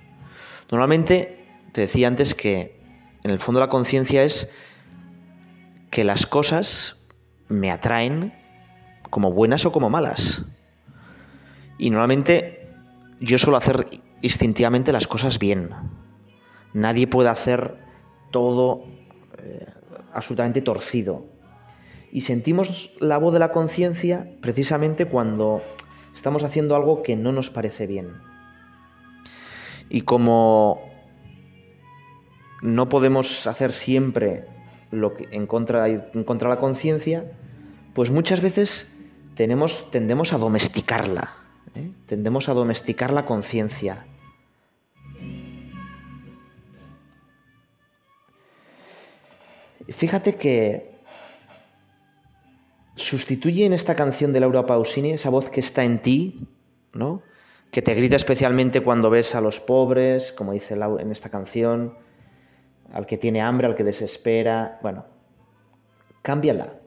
Normalmente 0.71 1.45
te 1.71 1.81
decía 1.81 2.07
antes 2.07 2.33
que 2.33 2.81
en 3.23 3.31
el 3.31 3.39
fondo 3.39 3.59
la 3.59 3.69
conciencia 3.69 4.23
es 4.23 4.51
que 5.91 6.03
las 6.03 6.25
cosas 6.25 6.97
me 7.47 7.71
atraen 7.71 8.33
como 9.09 9.31
buenas 9.31 9.65
o 9.65 9.71
como 9.71 9.89
malas. 9.89 10.43
Y 11.77 11.91
normalmente 11.91 12.67
yo 13.19 13.37
suelo 13.37 13.57
hacer 13.57 13.87
instintivamente 14.21 14.91
las 14.91 15.07
cosas 15.07 15.37
bien. 15.37 15.69
Nadie 16.73 17.05
puede 17.05 17.29
hacer 17.29 17.77
todo 18.31 18.85
eh, 19.37 19.67
absolutamente 20.13 20.61
torcido 20.61 21.32
y 22.13 22.21
sentimos 22.21 22.91
la 22.99 23.17
voz 23.17 23.33
de 23.33 23.39
la 23.39 23.51
conciencia 23.51 24.29
precisamente 24.39 25.07
cuando 25.07 25.63
estamos 26.15 26.43
haciendo 26.43 26.75
algo 26.75 27.01
que 27.01 27.15
no 27.15 27.31
nos 27.31 27.49
parece 27.49 27.87
bien. 27.87 28.13
Y 29.89 30.01
como 30.01 30.79
no 32.61 32.87
podemos 32.87 33.47
hacer 33.47 33.73
siempre 33.73 34.45
lo 34.91 35.15
que 35.15 35.27
en 35.31 35.47
contra, 35.47 35.87
en 35.87 36.23
contra 36.23 36.49
la 36.49 36.57
conciencia, 36.57 37.31
pues 37.95 38.11
muchas 38.11 38.41
veces 38.41 38.93
tenemos, 39.33 39.89
tendemos 39.89 40.33
a 40.33 40.37
domesticarla, 40.37 41.33
¿eh? 41.73 41.89
tendemos 42.05 42.47
a 42.47 42.53
domesticar 42.53 43.11
la 43.11 43.25
conciencia. 43.25 44.05
Fíjate 49.89 50.35
que 50.35 50.92
sustituye 52.95 53.65
en 53.65 53.73
esta 53.73 53.95
canción 53.95 54.33
de 54.33 54.39
Laura 54.39 54.65
Pausini 54.65 55.11
esa 55.11 55.29
voz 55.29 55.49
que 55.49 55.59
está 55.59 55.83
en 55.83 56.01
ti, 56.01 56.47
¿no? 56.93 57.21
que 57.73 57.81
te 57.81 57.95
grita 57.95 58.15
especialmente 58.15 58.81
cuando 58.81 59.09
ves 59.09 59.33
a 59.33 59.41
los 59.41 59.59
pobres, 59.59 60.31
como 60.31 60.53
dice 60.53 60.75
en 60.75 61.11
esta 61.11 61.29
canción, 61.29 61.97
al 62.91 63.07
que 63.07 63.17
tiene 63.17 63.41
hambre, 63.41 63.65
al 63.65 63.75
que 63.75 63.83
desespera. 63.83 64.79
Bueno, 64.83 65.07
cámbiala. 66.21 66.79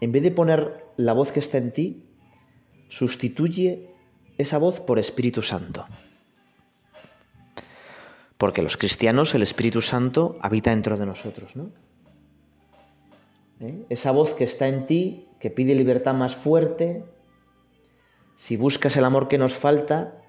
En 0.00 0.10
vez 0.10 0.24
de 0.24 0.32
poner 0.32 0.84
la 0.96 1.12
voz 1.12 1.30
que 1.30 1.38
está 1.38 1.58
en 1.58 1.70
ti, 1.72 2.08
sustituye 2.88 3.94
esa 4.36 4.58
voz 4.58 4.80
por 4.80 4.98
Espíritu 4.98 5.42
Santo. 5.42 5.86
Porque 8.36 8.62
los 8.62 8.76
cristianos, 8.76 9.36
el 9.36 9.44
Espíritu 9.44 9.80
Santo 9.80 10.38
habita 10.40 10.70
dentro 10.70 10.98
de 10.98 11.06
nosotros, 11.06 11.54
¿no? 11.54 11.70
¿Eh? 13.60 13.86
Esa 13.90 14.10
voz 14.10 14.34
que 14.34 14.42
está 14.42 14.66
en 14.66 14.86
ti 14.86 15.28
que 15.42 15.50
pide 15.50 15.74
libertad 15.74 16.14
más 16.14 16.36
fuerte, 16.36 17.04
si 18.36 18.56
buscas 18.56 18.96
el 18.96 19.04
amor 19.04 19.26
que 19.26 19.38
nos 19.38 19.54
falta 19.54 20.22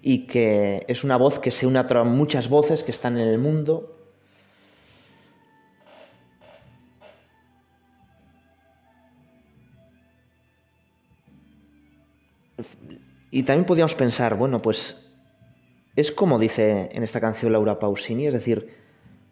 y 0.00 0.26
que 0.26 0.82
es 0.88 1.04
una 1.04 1.18
voz 1.18 1.38
que 1.38 1.50
se 1.50 1.66
une 1.66 1.78
a 1.78 2.04
muchas 2.04 2.48
voces 2.48 2.82
que 2.82 2.92
están 2.92 3.18
en 3.18 3.28
el 3.28 3.38
mundo, 3.38 3.92
Y 13.30 13.42
también 13.42 13.66
podríamos 13.66 13.94
pensar, 13.94 14.38
bueno, 14.38 14.62
pues 14.62 15.10
es 15.94 16.10
como 16.10 16.38
dice 16.38 16.88
en 16.92 17.02
esta 17.02 17.20
canción 17.20 17.52
Laura 17.52 17.78
Pausini, 17.78 18.28
es 18.28 18.32
decir, 18.32 18.74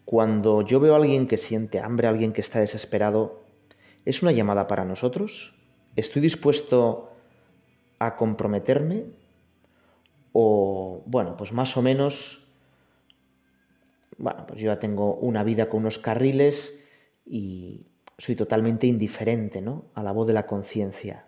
cuando 0.05 0.61
yo 0.61 0.79
veo 0.79 0.93
a 0.93 0.97
alguien 0.97 1.27
que 1.27 1.37
siente 1.37 1.79
hambre, 1.79 2.05
a 2.05 2.11
alguien 2.11 2.31
que 2.31 2.41
está 2.41 2.59
desesperado, 2.59 3.44
¿es 4.05 4.21
una 4.21 4.31
llamada 4.31 4.67
para 4.67 4.85
nosotros? 4.85 5.53
¿Estoy 5.95 6.21
dispuesto 6.21 7.11
a 7.99 8.15
comprometerme? 8.15 9.05
O, 10.31 11.03
bueno, 11.05 11.35
pues 11.37 11.51
más 11.51 11.75
o 11.77 11.81
menos, 11.81 12.47
bueno, 14.17 14.45
pues 14.47 14.59
yo 14.59 14.67
ya 14.67 14.79
tengo 14.79 15.15
una 15.15 15.43
vida 15.43 15.69
con 15.69 15.81
unos 15.81 15.97
carriles 15.97 16.83
y 17.25 17.87
soy 18.17 18.35
totalmente 18.35 18.87
indiferente, 18.87 19.61
¿no? 19.61 19.85
A 19.93 20.03
la 20.03 20.11
voz 20.11 20.27
de 20.27 20.33
la 20.33 20.45
conciencia. 20.45 21.25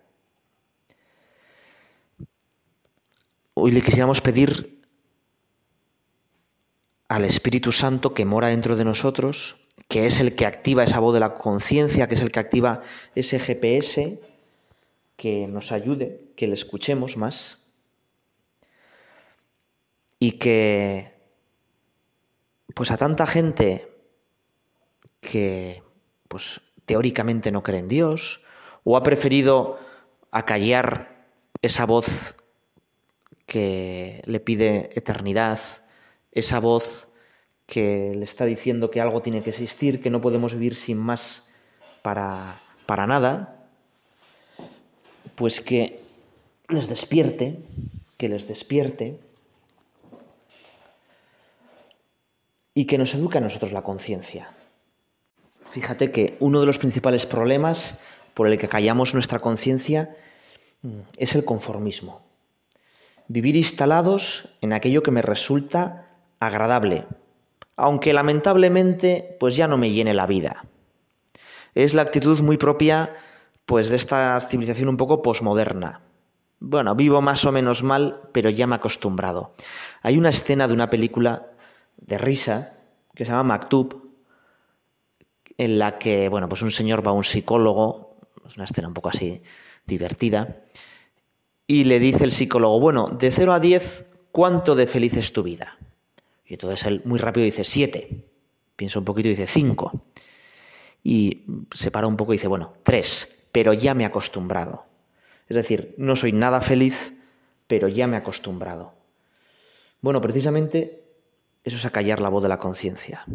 Hoy 3.54 3.72
le 3.72 3.82
quisiéramos 3.82 4.22
pedir 4.22 4.82
al 7.10 7.26
Espíritu 7.26 7.72
Santo 7.72 8.14
que 8.14 8.26
mora 8.26 8.48
dentro 8.48 8.76
de 8.76 8.86
nosotros, 8.86 9.67
que 9.88 10.06
es 10.06 10.20
el 10.20 10.36
que 10.36 10.46
activa 10.46 10.84
esa 10.84 11.00
voz 11.00 11.14
de 11.14 11.20
la 11.20 11.36
conciencia, 11.36 12.08
que 12.08 12.16
es 12.16 12.22
el 12.22 12.32
que 12.32 12.40
activa 12.40 12.82
ese 13.16 13.40
GPS, 13.40 14.20
que 15.16 15.48
nos 15.48 15.72
ayude, 15.72 16.22
que 16.36 16.48
le 16.48 16.54
escuchemos 16.54 17.18
más. 17.18 17.66
Y 20.20 20.34
que 20.34 21.14
pues 22.74 22.92
a 22.92 22.98
tanta 22.98 23.26
gente 23.26 23.92
que 25.22 25.82
pues 26.28 26.62
teóricamente 26.86 27.52
no 27.52 27.64
cree 27.64 27.80
en 27.80 27.88
Dios 27.88 28.44
o 28.84 28.98
ha 28.98 29.04
preferido 29.04 29.80
acallar 30.32 31.26
esa 31.62 31.86
voz 31.86 32.36
que 33.46 34.22
le 34.26 34.40
pide 34.40 34.92
eternidad, 34.96 35.60
esa 36.32 36.60
voz 36.60 37.07
que 37.68 38.16
le 38.16 38.24
está 38.24 38.46
diciendo 38.46 38.90
que 38.90 39.02
algo 39.02 39.22
tiene 39.22 39.44
que 39.44 39.52
existir, 39.52 40.02
que 40.02 40.10
no 40.10 40.22
podemos 40.22 40.56
vivir 40.56 40.76
sin 40.76 40.98
más 40.98 41.50
para, 42.02 42.60
para 42.88 43.06
nada, 43.06 43.68
pues 45.36 45.62
que 45.62 46.02
les 46.70 46.90
despierte, 46.90 47.60
que 48.18 48.30
les 48.30 48.48
despierte 48.48 49.20
y 52.74 52.86
que 52.86 52.98
nos 52.98 53.14
eduque 53.14 53.38
a 53.38 53.42
nosotros 53.42 53.72
la 53.72 53.84
conciencia. 53.84 54.50
Fíjate 55.70 56.12
que 56.12 56.38
uno 56.40 56.60
de 56.60 56.66
los 56.66 56.80
principales 56.80 57.28
problemas 57.28 58.02
por 58.34 58.48
el 58.48 58.58
que 58.58 58.70
callamos 58.70 59.14
nuestra 59.14 59.40
conciencia 59.40 60.16
mm, 60.82 61.02
es 61.18 61.36
el 61.36 61.46
conformismo 61.46 62.28
vivir 63.28 63.56
instalados 63.56 64.58
en 64.62 64.74
aquello 64.74 65.04
que 65.04 65.12
me 65.12 65.22
resulta 65.22 66.08
agradable, 66.40 67.06
aunque 67.78 68.12
lamentablemente 68.12 69.38
pues 69.40 69.56
ya 69.56 69.68
no 69.68 69.78
me 69.78 69.92
llene 69.92 70.14
la 70.14 70.26
vida. 70.26 70.66
Es 71.76 71.94
la 71.94 72.02
actitud 72.02 72.42
muy 72.42 72.58
propia 72.58 73.14
pues 73.66 73.90
de 73.90 73.96
esta 73.96 74.40
civilización 74.42 74.90
un 74.90 74.98
poco 74.98 75.22
posmoderna. 75.22 76.02
Bueno, 76.60 76.96
vivo 76.96 77.22
más 77.22 77.46
o 77.46 77.52
menos 77.52 77.84
mal, 77.84 78.30
pero 78.34 78.50
ya 78.50 78.66
me 78.66 78.76
he 78.76 78.78
acostumbrado. 78.78 79.54
Hay 80.02 80.18
una 80.18 80.30
escena 80.30 80.68
de 80.68 80.74
una 80.74 80.90
película 80.90 81.52
de 81.98 82.18
risa 82.18 82.74
que 83.14 83.26
se 83.26 83.32
llama 83.32 83.44
Maktub, 83.44 84.08
en 85.58 85.80
la 85.80 85.98
que, 85.98 86.30
bueno, 86.30 86.50
pues 86.50 86.62
un 86.62 86.72
señor 86.72 87.06
va 87.06 87.12
a 87.12 87.16
un 87.16 87.24
psicólogo, 87.24 88.18
es 88.48 88.56
una 88.56 88.66
escena 88.66 88.88
un 88.88 88.94
poco 88.94 89.10
así 89.10 89.42
divertida, 89.86 90.64
y 91.68 91.84
le 91.84 92.00
dice 92.00 92.24
el 92.24 92.32
psicólogo, 92.32 92.80
bueno, 92.80 93.10
de 93.10 93.32
0 93.32 93.54
a 93.54 93.60
10, 93.60 94.06
¿cuánto 94.32 94.76
de 94.76 94.88
feliz 94.88 95.18
es 95.18 95.34
tu 95.34 95.44
vida? 95.44 95.78
Y 96.48 96.54
entonces 96.54 96.86
él 96.86 97.02
muy 97.06 97.20
rápido 97.20 97.46
dice 97.46 97.64
7. 97.64 98.26
Piensa 98.76 99.00
un 99.00 99.06
poquito 99.06 99.28
y 99.28 99.32
dice 99.32 99.48
5. 99.48 100.06
Y 101.04 101.46
se 101.74 101.92
para 101.92 102.08
un 102.08 102.18
poco 102.18 102.34
y 102.34 102.38
dice, 102.38 102.48
bueno, 102.48 102.74
3, 102.84 103.50
pero 103.52 103.74
ya 103.74 103.94
me 103.94 104.04
he 104.04 104.06
acostumbrado. 104.08 104.86
Es 105.50 105.56
decir, 105.56 105.94
no 105.98 106.16
soy 106.16 106.32
nada 106.32 106.62
feliz, 106.62 107.14
pero 107.68 107.88
ya 107.88 108.08
me 108.08 108.16
he 108.16 108.20
acostumbrado. 108.20 108.94
Bueno, 110.02 110.22
precisamente 110.22 111.04
eso 111.64 111.78
es 111.78 111.86
acallar 111.86 112.20
la 112.20 112.30
voz 112.30 112.44
de 112.44 112.50
la 112.50 112.60
conciencia. 112.60 113.26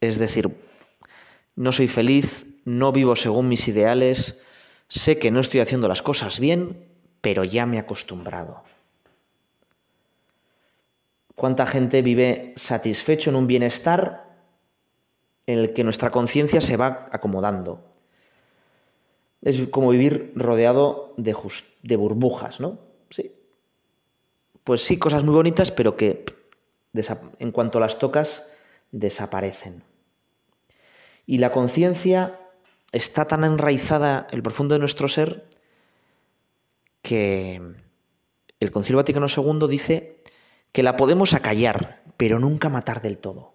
Es 0.00 0.18
decir, 0.18 0.50
no 1.54 1.72
soy 1.72 1.88
feliz, 1.88 2.46
no 2.64 2.92
vivo 2.92 3.16
según 3.16 3.48
mis 3.48 3.66
ideales, 3.68 4.42
Sé 4.88 5.18
que 5.18 5.30
no 5.30 5.40
estoy 5.40 5.60
haciendo 5.60 5.88
las 5.88 6.02
cosas 6.02 6.38
bien, 6.38 6.86
pero 7.20 7.44
ya 7.44 7.66
me 7.66 7.76
he 7.76 7.80
acostumbrado. 7.80 8.62
¿Cuánta 11.36 11.66
gente 11.66 12.00
vive 12.00 12.54
satisfecho 12.56 13.28
en 13.28 13.36
un 13.36 13.46
bienestar 13.46 14.24
en 15.46 15.58
el 15.58 15.74
que 15.74 15.84
nuestra 15.84 16.10
conciencia 16.10 16.62
se 16.62 16.78
va 16.78 17.08
acomodando? 17.12 17.84
Es 19.42 19.60
como 19.68 19.90
vivir 19.90 20.32
rodeado 20.34 21.12
de, 21.18 21.36
de, 21.82 21.96
burbujas, 21.96 22.58
¿no? 22.58 22.80
Sí. 23.10 23.32
Pues 24.64 24.80
sí, 24.80 24.98
cosas 24.98 25.24
muy 25.24 25.34
bonitas, 25.34 25.70
pero 25.70 25.94
que 25.94 26.24
en 27.38 27.52
cuanto 27.52 27.80
las 27.80 27.98
tocas 27.98 28.50
desaparecen. 28.90 29.84
Y 31.26 31.36
la 31.36 31.52
conciencia 31.52 32.40
está 32.92 33.26
tan 33.26 33.44
enraizada 33.44 34.26
el 34.30 34.42
profundo 34.42 34.74
de 34.74 34.78
nuestro 34.78 35.06
ser 35.06 35.44
que 37.02 37.60
el 38.58 38.70
Concilio 38.70 38.96
Vaticano 38.96 39.26
II 39.28 39.68
dice 39.68 40.22
que 40.76 40.82
la 40.82 40.96
podemos 40.96 41.32
acallar, 41.32 42.02
pero 42.18 42.38
nunca 42.38 42.68
matar 42.68 43.00
del 43.00 43.16
todo. 43.16 43.54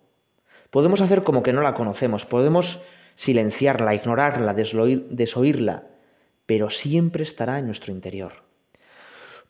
Podemos 0.71 1.01
hacer 1.01 1.23
como 1.23 1.43
que 1.43 1.53
no 1.53 1.61
la 1.61 1.75
conocemos, 1.75 2.25
podemos 2.25 2.81
silenciarla, 3.15 3.93
ignorarla, 3.93 4.55
desoírla, 4.55 5.87
pero 6.47 6.71
siempre 6.71 7.21
estará 7.21 7.59
en 7.59 7.67
nuestro 7.67 7.93
interior. 7.93 8.41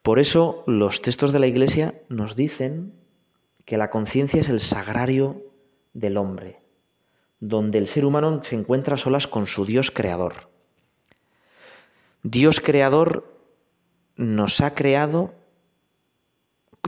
Por 0.02 0.20
eso 0.20 0.66
los 0.68 1.02
textos 1.02 1.32
de 1.32 1.40
la 1.40 1.48
Iglesia 1.48 1.96
nos 2.10 2.36
dicen 2.36 2.94
que 3.64 3.78
la 3.78 3.90
conciencia 3.90 4.42
es 4.42 4.50
el 4.50 4.60
sagrario 4.60 5.42
del 5.94 6.18
hombre, 6.18 6.60
donde 7.40 7.78
el 7.78 7.88
ser 7.88 8.04
humano 8.04 8.44
se 8.44 8.58
encuentra 8.58 8.98
solas 8.98 9.28
con 9.28 9.48
su 9.48 9.66
Dios 9.66 9.92
creador. 9.92 10.50
Dios 12.22 12.60
creador 12.60 13.34
nos 14.18 14.60
ha 14.60 14.76
creado 14.76 15.36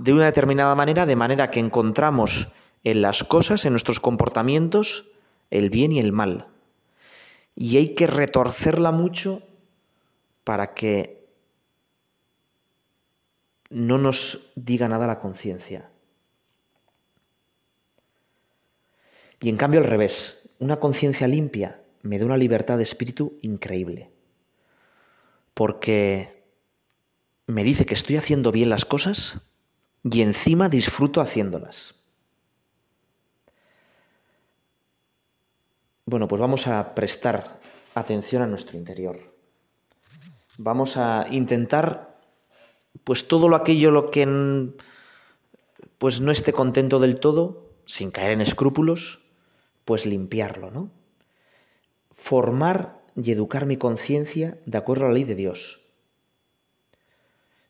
de 0.01 0.13
una 0.13 0.25
determinada 0.25 0.75
manera, 0.75 1.05
de 1.05 1.15
manera 1.15 1.51
que 1.51 1.59
encontramos 1.59 2.49
en 2.83 3.01
las 3.01 3.23
cosas, 3.23 3.65
en 3.65 3.73
nuestros 3.73 3.99
comportamientos, 3.99 5.11
el 5.49 5.69
bien 5.69 5.91
y 5.91 5.99
el 5.99 6.11
mal. 6.11 6.47
Y 7.55 7.77
hay 7.77 7.93
que 7.95 8.07
retorcerla 8.07 8.91
mucho 8.91 9.41
para 10.43 10.73
que 10.73 11.27
no 13.69 13.97
nos 13.97 14.51
diga 14.55 14.87
nada 14.87 15.07
la 15.07 15.19
conciencia. 15.19 15.89
Y 19.39 19.49
en 19.49 19.57
cambio 19.57 19.81
al 19.81 19.87
revés, 19.87 20.49
una 20.59 20.79
conciencia 20.79 21.27
limpia 21.27 21.81
me 22.01 22.19
da 22.19 22.25
una 22.25 22.37
libertad 22.37 22.77
de 22.77 22.83
espíritu 22.83 23.37
increíble. 23.41 24.11
Porque 25.53 26.43
me 27.47 27.63
dice 27.63 27.85
que 27.85 27.93
estoy 27.93 28.17
haciendo 28.17 28.51
bien 28.51 28.69
las 28.69 28.85
cosas 28.85 29.41
y 30.03 30.21
encima 30.21 30.69
disfruto 30.69 31.21
haciéndolas. 31.21 31.95
Bueno, 36.05 36.27
pues 36.27 36.41
vamos 36.41 36.67
a 36.67 36.93
prestar 36.93 37.59
atención 37.95 38.41
a 38.41 38.47
nuestro 38.47 38.77
interior. 38.77 39.17
Vamos 40.57 40.97
a 40.97 41.25
intentar, 41.31 42.19
pues 43.03 43.27
todo 43.27 43.47
lo 43.47 43.55
aquello 43.55 43.89
lo 43.89 44.11
que 44.11 44.73
pues 45.97 46.19
no 46.19 46.31
esté 46.31 46.51
contento 46.51 46.99
del 46.99 47.19
todo, 47.19 47.69
sin 47.85 48.11
caer 48.11 48.31
en 48.31 48.41
escrúpulos, 48.41 49.25
pues 49.85 50.05
limpiarlo, 50.05 50.69
¿no? 50.69 50.91
Formar 52.13 53.01
y 53.15 53.31
educar 53.31 53.65
mi 53.65 53.77
conciencia 53.77 54.57
de 54.65 54.77
acuerdo 54.77 55.05
a 55.05 55.07
la 55.07 55.13
ley 55.13 55.23
de 55.23 55.35
Dios. 55.35 55.79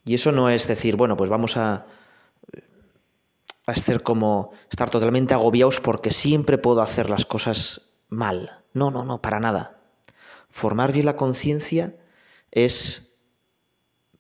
Y 0.05 0.15
eso 0.15 0.31
no 0.31 0.49
es 0.49 0.67
decir, 0.67 0.95
bueno, 0.95 1.15
pues 1.15 1.29
vamos 1.29 1.57
a, 1.57 1.85
a 3.65 3.71
hacer 3.71 4.03
como 4.03 4.51
estar 4.69 4.89
totalmente 4.89 5.33
agobiados 5.33 5.79
porque 5.79 6.11
siempre 6.11 6.57
puedo 6.57 6.81
hacer 6.81 7.09
las 7.09 7.25
cosas 7.25 7.93
mal. 8.09 8.63
No, 8.73 8.91
no, 8.91 9.05
no, 9.05 9.21
para 9.21 9.39
nada. 9.39 9.79
Formar 10.49 10.91
bien 10.91 11.05
la 11.05 11.15
conciencia 11.15 11.95
es 12.51 13.19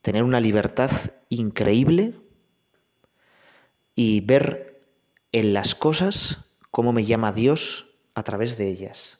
tener 0.01 0.23
una 0.23 0.39
libertad 0.39 0.91
increíble 1.29 2.13
y 3.95 4.21
ver 4.21 4.79
en 5.31 5.53
las 5.53 5.75
cosas 5.75 6.45
cómo 6.71 6.93
me 6.93 7.05
llama 7.05 7.31
Dios 7.31 7.99
a 8.15 8.23
través 8.23 8.57
de 8.57 8.69
ellas. 8.69 9.19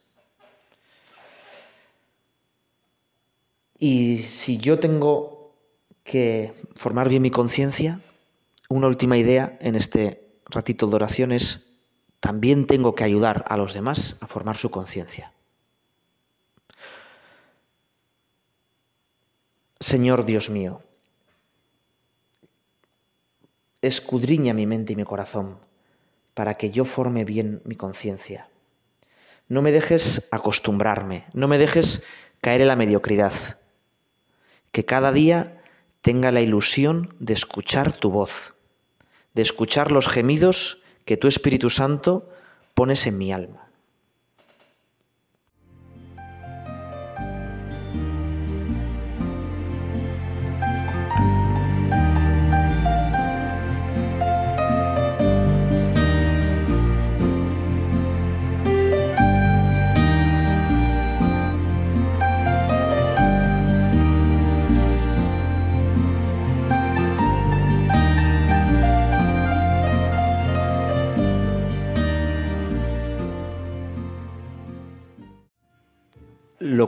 Y 3.78 4.20
si 4.20 4.58
yo 4.58 4.80
tengo 4.80 5.56
que 6.04 6.54
formar 6.76 7.10
bien 7.10 7.22
mi 7.22 7.32
conciencia, 7.32 8.00
una 8.70 8.88
última 8.88 9.18
idea 9.18 9.58
en 9.62 9.76
este 9.76 10.40
ratito 10.46 10.88
de 10.88 10.96
oración 10.96 11.32
es, 11.32 11.68
también 12.20 12.68
tengo 12.68 12.96
que 12.96 13.04
ayudar 13.04 13.44
a 13.48 13.58
los 13.58 13.74
demás 13.74 14.18
a 14.22 14.28
formar 14.28 14.56
su 14.56 14.72
conciencia. 14.72 15.34
Señor 19.80 20.26
Dios 20.26 20.50
mío, 20.50 20.82
escudriña 23.82 24.54
mi 24.54 24.66
mente 24.66 24.94
y 24.94 24.96
mi 24.96 25.04
corazón 25.04 25.60
para 26.34 26.56
que 26.56 26.72
yo 26.72 26.86
forme 26.86 27.26
bien 27.26 27.62
mi 27.66 27.76
conciencia. 27.76 28.50
No 29.50 29.62
me 29.62 29.72
dejes 29.72 30.30
acostumbrarme, 30.32 31.26
no 31.34 31.48
me 31.48 31.58
dejes 31.58 32.04
caer 32.40 32.62
en 32.62 32.70
la 32.70 32.76
mediocridad. 32.76 33.34
Que 34.72 34.86
cada 34.86 35.12
día 35.12 35.63
tenga 36.04 36.34
la 36.34 36.42
ilusión 36.42 37.08
de 37.20 37.34
escuchar 37.34 37.94
tu 37.94 38.12
voz, 38.12 38.56
de 39.34 39.42
escuchar 39.42 39.90
los 39.90 40.10
gemidos 40.10 40.84
que 41.06 41.16
tu 41.16 41.30
Espíritu 41.30 41.70
Santo 41.70 42.30
pones 42.76 43.08
en 43.08 43.18
mi 43.18 43.32
alma. 43.32 43.70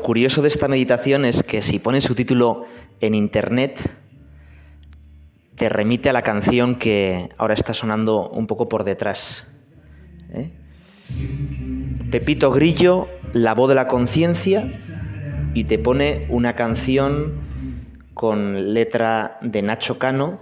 Curioso 0.06 0.44
de 0.44 0.50
esta 0.50 0.68
meditación 0.68 1.26
es 1.26 1.42
que 1.42 1.64
si 1.64 1.80
pones 1.80 2.04
su 2.04 2.14
título 2.14 2.66
en 3.02 3.16
internet, 3.16 3.82
te 5.56 5.68
remite 5.68 6.10
a 6.10 6.14
la 6.14 6.22
canción 6.22 6.76
que 6.76 7.28
ahora 7.40 7.56
está 7.56 7.74
sonando 7.74 8.30
un 8.30 8.46
poco 8.46 8.70
por 8.70 8.84
detrás. 8.84 9.48
¿eh? 10.30 10.52
Pepito 12.12 12.52
Grillo, 12.52 13.08
La 13.34 13.56
voz 13.56 13.68
de 13.68 13.74
la 13.74 13.88
conciencia, 13.88 14.68
y 15.56 15.64
te 15.64 15.80
pone 15.80 16.28
una 16.30 16.54
canción 16.54 17.34
con 18.14 18.76
letra 18.76 19.40
de 19.42 19.64
Nacho 19.64 19.98
Cano 19.98 20.40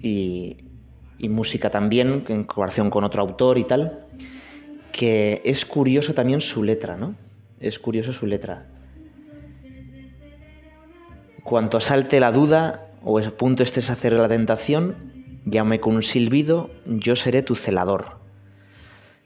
y, 0.00 0.56
y 1.18 1.28
música 1.28 1.68
también, 1.68 2.24
en 2.28 2.44
colaboración 2.44 2.88
con 2.88 3.04
otro 3.04 3.20
autor 3.20 3.58
y 3.58 3.64
tal, 3.64 4.06
que 4.90 5.42
es 5.44 5.66
curioso 5.66 6.14
también 6.14 6.40
su 6.40 6.64
letra, 6.64 6.96
¿no? 6.96 7.27
Es 7.60 7.78
curioso 7.78 8.12
su 8.12 8.26
letra. 8.26 8.66
Cuanto 11.42 11.80
salte 11.80 12.20
la 12.20 12.30
duda 12.30 12.90
o 13.02 13.18
a 13.18 13.22
punto 13.22 13.62
estés 13.62 13.90
a 13.90 13.94
hacer 13.94 14.12
la 14.12 14.28
tentación, 14.28 15.40
llame 15.44 15.80
con 15.80 15.96
un 15.96 16.02
silbido, 16.02 16.70
yo 16.86 17.16
seré 17.16 17.42
tu 17.42 17.56
celador. 17.56 18.18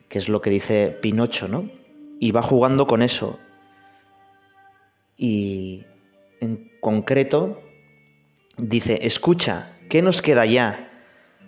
Que 0.09 0.19
es 0.19 0.29
lo 0.29 0.41
que 0.41 0.51
dice 0.51 0.97
Pinocho, 1.03 1.49
¿no? 1.49 1.69
Y 2.21 2.31
va 2.31 2.43
jugando 2.43 2.87
con 2.87 3.03
eso. 3.03 3.39
Y 5.17 5.85
en 6.41 6.71
concreto 6.81 7.61
dice, 8.57 9.01
escucha, 9.03 9.77
¿qué 9.91 10.01
nos 10.03 10.23
queda 10.23 10.47
ya 10.47 10.91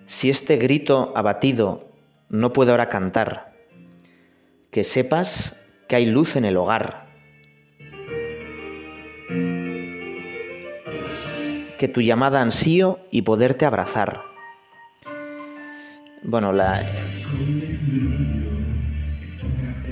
si 0.05 0.29
este 0.29 0.57
grito 0.57 1.13
abatido 1.15 1.89
no 2.29 2.53
puede 2.53 2.71
ahora 2.71 2.89
cantar? 2.89 3.53
Que 4.71 4.83
sepas 4.83 5.64
que 5.87 5.95
hay 5.95 6.05
luz 6.05 6.35
en 6.35 6.45
el 6.45 6.57
hogar. 6.57 7.05
Que 11.77 11.87
tu 11.87 12.01
llamada 12.01 12.41
ansío 12.41 12.99
y 13.11 13.23
poderte 13.23 13.65
abrazar. 13.65 14.21
Bueno, 16.23 16.53
la, 16.53 16.83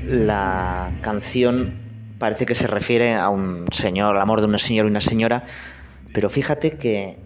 la 0.08 0.92
canción 1.02 1.74
parece 2.18 2.46
que 2.46 2.56
se 2.56 2.68
refiere 2.68 3.14
a 3.16 3.30
un 3.30 3.66
señor, 3.72 4.16
al 4.16 4.22
amor 4.22 4.40
de 4.42 4.48
un 4.48 4.58
señor 4.58 4.86
y 4.86 4.90
una 4.90 5.02
señora, 5.02 5.44
pero 6.14 6.30
fíjate 6.30 6.78
que 6.78 7.18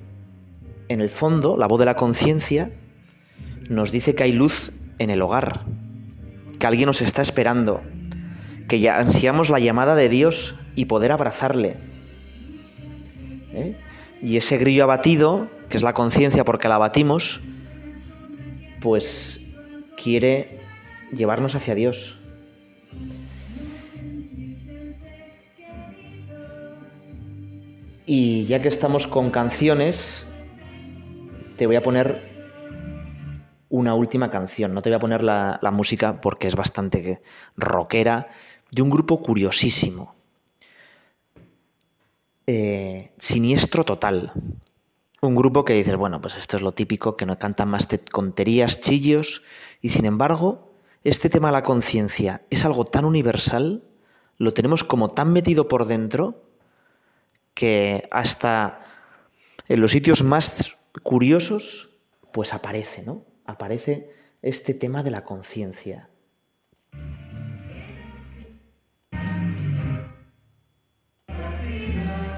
en 0.89 1.01
el 1.01 1.09
fondo 1.09 1.55
la 1.55 1.67
voz 1.67 1.79
de 1.79 1.85
la 1.85 1.95
conciencia 1.95 2.71
nos 3.69 3.91
dice 3.91 4.15
que 4.15 4.23
hay 4.23 4.31
luz 4.31 4.71
en 4.97 5.09
el 5.09 5.21
hogar, 5.21 5.61
que 6.59 6.67
alguien 6.67 6.87
nos 6.87 7.01
está 7.01 7.21
esperando, 7.21 7.81
que 8.67 8.79
ya 8.79 8.99
ansiamos 8.99 9.49
la 9.49 9.59
llamada 9.59 9.95
de 9.95 10.09
Dios 10.09 10.55
y 10.75 10.85
poder 10.85 11.11
abrazarle. 11.11 11.77
¿Eh? 13.53 13.77
Y 14.21 14.37
ese 14.37 14.57
grillo 14.57 14.83
abatido, 14.83 15.47
que 15.69 15.77
es 15.77 15.83
la 15.83 15.93
conciencia 15.93 16.43
porque 16.43 16.67
la 16.67 16.75
abatimos, 16.75 17.41
pues 18.81 19.41
quiere 20.01 20.59
llevarnos 21.11 21.55
hacia 21.55 21.75
Dios. 21.75 22.19
Y 28.05 28.45
ya 28.45 28.61
que 28.61 28.69
estamos 28.69 29.07
con 29.07 29.31
canciones, 29.31 30.25
te 31.57 31.67
voy 31.67 31.75
a 31.75 31.81
poner 31.81 32.21
una 33.69 33.93
última 33.95 34.29
canción. 34.29 34.73
No 34.73 34.81
te 34.81 34.89
voy 34.89 34.95
a 34.95 34.99
poner 34.99 35.23
la, 35.23 35.59
la 35.61 35.71
música 35.71 36.21
porque 36.21 36.47
es 36.47 36.55
bastante 36.55 37.21
rockera 37.57 38.27
de 38.71 38.81
un 38.81 38.89
grupo 38.89 39.21
curiosísimo. 39.21 40.15
Eh, 42.45 43.11
siniestro 43.17 43.83
total. 43.83 44.31
Un 45.21 45.35
grupo 45.35 45.65
que 45.65 45.73
dices, 45.73 45.95
bueno, 45.95 46.21
pues 46.21 46.37
esto 46.37 46.57
es 46.57 46.63
lo 46.63 46.73
típico, 46.73 47.17
que 47.17 47.25
no 47.25 47.39
cantan 47.39 47.69
más 47.69 47.87
tonterías, 47.87 48.79
chillos, 48.79 49.43
y 49.81 49.89
sin 49.89 50.05
embargo, 50.05 50.71
este 51.03 51.29
tema 51.29 51.49
de 51.49 51.53
la 51.53 51.63
conciencia 51.63 52.43
es 52.49 52.65
algo 52.65 52.85
tan 52.85 53.05
universal, 53.05 53.83
lo 54.37 54.53
tenemos 54.53 54.83
como 54.83 55.11
tan 55.11 55.33
metido 55.33 55.67
por 55.67 55.85
dentro, 55.85 56.43
que 57.53 58.07
hasta 58.11 58.81
en 59.67 59.81
los 59.81 59.91
sitios 59.91 60.23
más 60.23 60.77
curiosos, 61.03 61.97
pues 62.31 62.53
aparece, 62.53 63.03
¿no? 63.03 63.25
Aparece 63.45 64.11
este 64.41 64.73
tema 64.73 65.01
de 65.01 65.11
la 65.11 65.23
conciencia. 65.23 66.09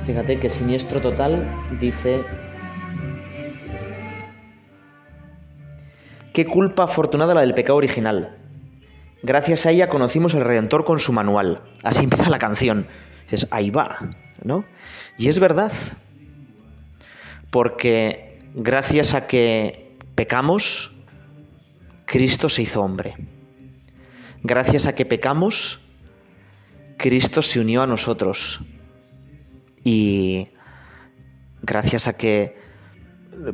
Fíjate 0.10 0.40
que 0.40 0.50
Siniestro 0.50 1.02
Total 1.02 1.48
dice... 1.80 2.24
Qué 6.34 6.48
culpa 6.48 6.86
afortunada 6.86 7.36
la 7.36 7.42
del 7.42 7.54
pecado 7.54 7.78
original. 7.78 8.36
Gracias 9.22 9.68
a 9.68 9.70
ella 9.70 9.88
conocimos 9.88 10.34
el 10.34 10.44
Redentor 10.44 10.84
con 10.84 10.98
su 11.00 11.14
manual. 11.14 11.62
Así 11.84 12.06
empieza 12.06 12.32
la 12.32 12.40
canción. 12.40 12.88
Es 13.30 13.46
ahí 13.52 13.70
va, 13.70 14.00
¿no? 14.42 14.66
Y 15.20 15.28
es 15.28 15.40
verdad. 15.40 15.72
Porque 17.52 18.40
gracias 18.56 19.14
a 19.14 19.28
que 19.28 19.96
pecamos, 20.16 20.92
Cristo 22.06 22.50
se 22.50 22.64
hizo 22.64 22.82
hombre. 22.82 23.14
Gracias 24.42 24.88
a 24.88 24.96
que 24.96 25.06
pecamos, 25.06 25.82
Cristo 26.98 27.44
se 27.44 27.60
unió 27.60 27.84
a 27.84 27.88
nosotros 27.88 28.62
y 29.84 30.48
gracias 31.62 32.08
a 32.08 32.18
que 32.18 32.56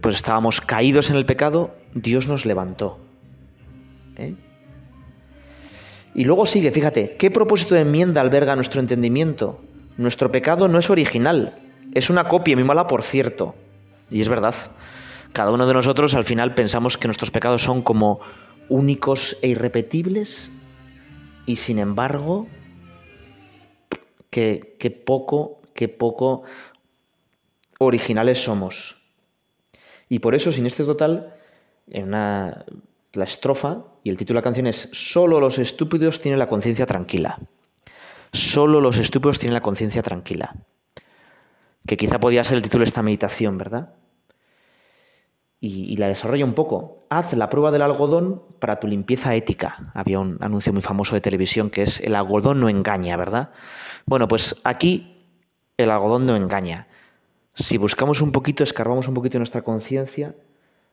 pues 0.01 0.15
estábamos 0.15 0.61
caídos 0.61 1.09
en 1.09 1.15
el 1.15 1.25
pecado, 1.25 1.75
Dios 1.93 2.27
nos 2.27 2.45
levantó. 2.45 2.99
¿eh? 4.17 4.35
Y 6.13 6.23
luego 6.23 6.45
sigue, 6.45 6.71
fíjate, 6.71 7.17
¿qué 7.17 7.29
propósito 7.29 7.75
de 7.75 7.81
enmienda 7.81 8.21
alberga 8.21 8.55
nuestro 8.55 8.81
entendimiento? 8.81 9.61
Nuestro 9.97 10.31
pecado 10.31 10.67
no 10.67 10.79
es 10.79 10.89
original, 10.89 11.59
es 11.93 12.09
una 12.09 12.27
copia 12.27 12.55
muy 12.55 12.63
mala, 12.63 12.87
por 12.87 13.03
cierto. 13.03 13.55
Y 14.09 14.21
es 14.21 14.29
verdad, 14.29 14.55
cada 15.33 15.51
uno 15.51 15.67
de 15.67 15.73
nosotros 15.73 16.15
al 16.15 16.23
final 16.23 16.53
pensamos 16.53 16.97
que 16.97 17.07
nuestros 17.07 17.31
pecados 17.31 17.61
son 17.61 17.81
como 17.81 18.19
únicos 18.69 19.37
e 19.41 19.49
irrepetibles 19.49 20.51
y 21.45 21.57
sin 21.57 21.79
embargo, 21.79 22.47
que, 24.29 24.75
que 24.79 24.89
poco 24.89 25.61
qué 25.75 25.89
poco 25.89 26.43
originales 27.77 28.41
somos. 28.41 28.97
Y 30.09 30.19
por 30.19 30.33
eso, 30.33 30.51
sin 30.51 30.65
este 30.65 30.83
total, 30.83 31.35
en 31.87 32.05
una, 32.05 32.65
la 33.13 33.23
estrofa 33.25 33.83
y 34.03 34.09
el 34.09 34.17
título 34.17 34.37
de 34.37 34.41
la 34.41 34.43
canción 34.43 34.67
es 34.67 34.89
Solo 34.93 35.39
los 35.39 35.59
estúpidos 35.59 36.21
tienen 36.21 36.39
la 36.39 36.49
conciencia 36.49 36.85
tranquila. 36.85 37.37
Solo 38.31 38.81
los 38.81 38.97
estúpidos 38.97 39.37
tienen 39.37 39.53
la 39.53 39.61
conciencia 39.61 40.01
tranquila. 40.01 40.55
que 41.85 41.97
quizá 41.97 42.19
podía 42.19 42.43
ser 42.43 42.57
el 42.57 42.63
título 42.63 42.81
de 42.81 42.87
esta 42.87 43.03
meditación, 43.03 43.59
¿verdad? 43.59 43.93
Y, 45.59 45.83
y 45.93 45.97
la 45.97 46.07
desarrolla 46.07 46.45
un 46.45 46.53
poco. 46.55 47.05
Haz 47.09 47.33
la 47.33 47.49
prueba 47.49 47.71
del 47.71 47.83
algodón 47.83 48.41
para 48.59 48.79
tu 48.79 48.87
limpieza 48.87 49.35
ética. 49.35 49.91
Había 49.93 50.19
un 50.19 50.37
anuncio 50.41 50.73
muy 50.73 50.81
famoso 50.81 51.13
de 51.13 51.21
televisión 51.21 51.69
que 51.69 51.83
es 51.83 51.99
el 52.01 52.15
algodón 52.15 52.59
no 52.59 52.69
engaña, 52.69 53.17
¿verdad? 53.17 53.51
Bueno, 54.05 54.27
pues 54.27 54.55
aquí 54.63 55.14
el 55.77 55.91
algodón 55.91 56.25
no 56.25 56.35
engaña. 56.35 56.87
Si 57.53 57.77
buscamos 57.77 58.21
un 58.21 58.31
poquito, 58.31 58.63
escarbamos 58.63 59.07
un 59.07 59.13
poquito 59.13 59.37
nuestra 59.37 59.63
conciencia, 59.63 60.35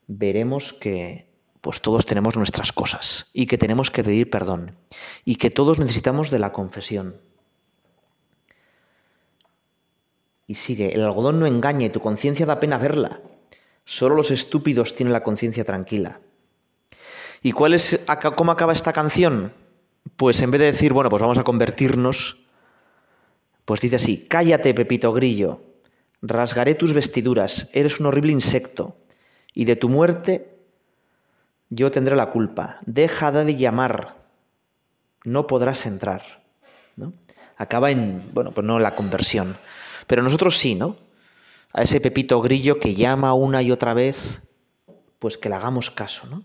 veremos 0.07 0.73
que 0.73 1.31
pues 1.61 1.81
todos 1.81 2.07
tenemos 2.07 2.37
nuestras 2.37 2.73
cosas 2.73 3.29
y 3.33 3.47
que 3.47 3.57
tenemos 3.57 3.91
que 3.91 4.03
pedir 4.03 4.31
perdón 4.31 4.77
y 5.25 5.37
que 5.37 5.51
todos 5.51 5.79
necesitamos 5.79 6.31
de 6.31 6.41
la 6.41 6.53
confesión. 6.53 7.17
Y 10.47 10.57
sigue, 10.57 10.93
el 10.95 11.03
algodón 11.03 11.39
no 11.39 11.47
engaña 11.47 11.87
y 11.87 11.91
tu 11.91 12.01
conciencia 12.01 12.47
da 12.47 12.61
pena 12.61 12.79
verla. 12.79 13.21
Solo 13.85 14.17
los 14.17 14.31
estúpidos 14.31 14.95
tienen 14.95 15.13
la 15.13 15.23
conciencia 15.23 15.65
tranquila. 15.65 16.21
¿Y 17.43 17.53
cuál 17.53 17.75
es 17.75 18.05
cómo 18.37 18.53
acaba 18.53 18.73
esta 18.73 18.93
canción? 18.93 19.53
Pues 20.17 20.43
en 20.43 20.51
vez 20.51 20.61
de 20.61 20.67
decir, 20.67 20.93
bueno, 20.93 21.11
pues 21.11 21.23
vamos 21.23 21.39
a 21.39 21.45
convertirnos, 21.45 22.42
pues 23.65 23.81
dice 23.81 23.97
así, 23.97 24.27
cállate, 24.29 24.75
Pepito 24.75 25.13
Grillo, 25.13 25.63
rasgaré 26.21 26.75
tus 26.75 26.95
vestiduras, 26.95 27.71
eres 27.73 28.01
un 28.01 28.07
horrible 28.07 28.33
insecto, 28.33 28.97
y 29.55 29.65
de 29.65 29.77
tu 29.77 29.89
muerte 29.89 30.53
yo 31.69 31.91
tendré 31.91 32.17
la 32.17 32.31
culpa. 32.31 32.79
Deja 32.85 33.33
de 33.33 33.57
llamar, 33.57 34.17
no 35.25 35.47
podrás 35.47 35.87
entrar. 35.87 36.43
Acaba 37.57 37.91
en, 37.91 38.31
bueno, 38.33 38.51
pues 38.51 38.67
no 38.67 38.79
la 38.79 38.97
conversión, 38.97 39.57
pero 40.07 40.23
nosotros 40.23 40.59
sí, 40.59 40.75
¿no? 40.75 40.97
A 41.73 41.83
ese 41.83 42.01
Pepito 42.01 42.41
Grillo 42.41 42.81
que 42.81 42.95
llama 42.95 43.35
una 43.35 43.63
y 43.63 43.71
otra 43.71 43.95
vez, 43.95 44.43
pues 45.19 45.39
que 45.39 45.49
le 45.49 45.55
hagamos 45.55 45.91
caso, 45.91 46.27
¿no? 46.27 46.43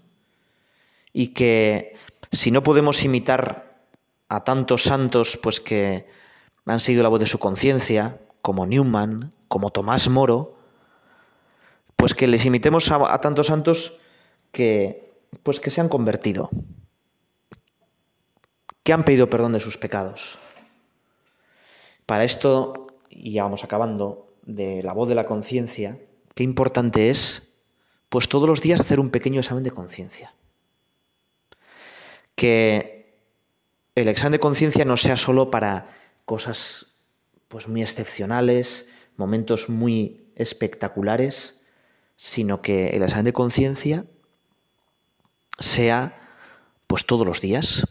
Y 1.13 1.29
que 1.29 1.95
si 2.31 2.51
no 2.51 2.61
podemos 2.61 3.03
imitar 3.03 3.81
a 4.29 4.43
tantos 4.43 4.83
santos, 4.83 5.39
pues 5.41 5.59
que 5.59 6.07
han 6.73 6.79
seguido 6.79 7.03
la 7.03 7.09
voz 7.09 7.19
de 7.19 7.25
su 7.25 7.39
conciencia, 7.39 8.19
como 8.41 8.65
Newman, 8.65 9.33
como 9.47 9.71
Tomás 9.71 10.09
Moro, 10.09 10.57
pues 11.95 12.13
que 12.13 12.27
les 12.27 12.45
imitemos 12.45 12.91
a, 12.91 13.13
a, 13.13 13.21
tantos 13.21 13.47
santos 13.47 13.99
que 14.51 15.07
pues 15.43 15.59
que 15.59 15.71
se 15.71 15.81
han 15.81 15.89
convertido, 15.89 16.49
que 18.83 18.93
han 18.93 19.03
pedido 19.03 19.29
perdón 19.29 19.53
de 19.53 19.59
sus 19.59 19.77
pecados. 19.77 20.39
Para 22.05 22.23
esto, 22.23 22.87
y 23.09 23.33
ya 23.33 23.43
vamos 23.43 23.63
acabando, 23.63 24.33
de 24.43 24.81
la 24.81 24.93
voz 24.93 25.09
de 25.09 25.15
la 25.15 25.25
conciencia, 25.25 25.99
qué 26.33 26.43
importante 26.43 27.09
es, 27.09 27.55
pues 28.09 28.29
todos 28.29 28.47
los 28.47 28.61
días 28.61 28.79
hacer 28.79 28.99
un 28.99 29.09
pequeño 29.09 29.41
examen 29.41 29.63
de 29.63 29.71
conciencia. 29.71 30.33
Que 32.35 33.19
el 33.95 34.07
examen 34.07 34.33
de 34.33 34.39
conciencia 34.39 34.85
no 34.85 34.95
sea 34.95 35.17
solo 35.17 35.51
para 35.51 35.89
cosas 36.27 36.97
pues 37.47 37.69
muy 37.69 37.81
excepcionales, 37.81 38.91
momentos 39.15 39.69
muy 39.69 40.29
espectaculares, 40.35 41.63
sino 42.17 42.61
que 42.61 42.89
el 42.89 43.01
examen 43.01 43.23
de 43.23 43.33
conciencia 43.33 44.05
sea 45.57 46.19
pues 46.85 47.05
todos 47.05 47.25
los 47.25 47.39
días. 47.39 47.87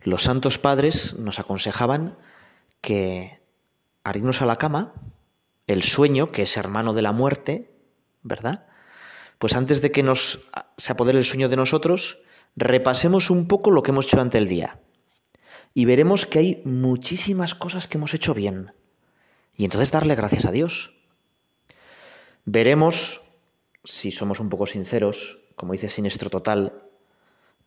Los 0.00 0.22
santos 0.22 0.58
padres 0.58 1.18
nos 1.18 1.38
aconsejaban 1.38 2.16
que 2.80 3.42
al 4.04 4.16
irnos 4.16 4.40
a 4.40 4.46
la 4.46 4.56
cama, 4.56 4.94
el 5.66 5.82
sueño, 5.82 6.32
que 6.32 6.42
es 6.42 6.56
hermano 6.56 6.94
de 6.94 7.02
la 7.02 7.12
muerte, 7.12 7.70
¿verdad? 8.22 8.68
Pues 9.38 9.54
antes 9.54 9.82
de 9.82 9.92
que 9.92 10.02
nos 10.02 10.48
se 10.78 10.92
apodere 10.92 11.18
el 11.18 11.26
sueño 11.26 11.50
de 11.50 11.56
nosotros, 11.56 12.22
repasemos 12.56 13.28
un 13.28 13.48
poco 13.48 13.70
lo 13.70 13.82
que 13.82 13.90
hemos 13.90 14.06
hecho 14.06 14.16
durante 14.16 14.38
el 14.38 14.48
día. 14.48 14.80
Y 15.74 15.84
veremos 15.84 16.26
que 16.26 16.38
hay 16.38 16.62
muchísimas 16.64 17.54
cosas 17.54 17.86
que 17.86 17.98
hemos 17.98 18.14
hecho 18.14 18.34
bien. 18.34 18.72
Y 19.56 19.64
entonces 19.64 19.90
darle 19.90 20.14
gracias 20.14 20.46
a 20.46 20.52
Dios. 20.52 20.94
Veremos, 22.44 23.22
si 23.84 24.12
somos 24.12 24.40
un 24.40 24.48
poco 24.48 24.66
sinceros, 24.66 25.38
como 25.56 25.72
dice 25.72 25.88
Sinestro 25.88 26.30
Total, 26.30 26.82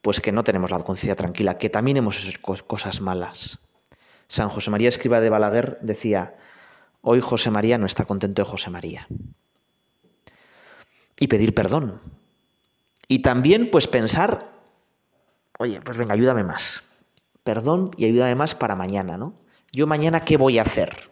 pues 0.02 0.20
que 0.20 0.32
no 0.32 0.44
tenemos 0.44 0.72
la 0.72 0.80
conciencia 0.80 1.16
tranquila, 1.16 1.58
que 1.58 1.70
también 1.70 1.98
hemos 1.98 2.26
hecho 2.26 2.40
cosas 2.66 3.02
malas. 3.02 3.60
San 4.28 4.50
José 4.50 4.72
María 4.72 4.90
Escriba 4.90 5.20
de 5.20 5.30
Balaguer 5.30 5.78
decía, 5.82 6.38
hoy 7.02 7.22
José 7.22 7.52
María 7.52 7.78
no 7.78 7.86
está 7.86 8.06
contento 8.06 8.42
de 8.42 8.50
José 8.50 8.70
María. 8.70 9.08
Y 11.20 11.28
pedir 11.28 11.54
perdón. 11.54 12.02
Y 13.08 13.22
también 13.22 13.70
pues 13.70 13.88
pensar, 13.88 14.52
oye, 15.60 15.82
pues 15.82 15.98
venga, 15.98 16.14
ayúdame 16.14 16.44
más. 16.44 16.90
Perdón 17.43 17.91
y 17.97 18.06
ayúdame 18.06 18.36
más 18.36 18.56
para 18.56 18.75
mañana, 18.75 19.17
¿no? 19.17 19.34
Yo 19.71 19.88
mañana 19.88 20.25
qué 20.25 20.38
voy 20.38 20.60
a 20.60 20.63
hacer. 20.63 21.10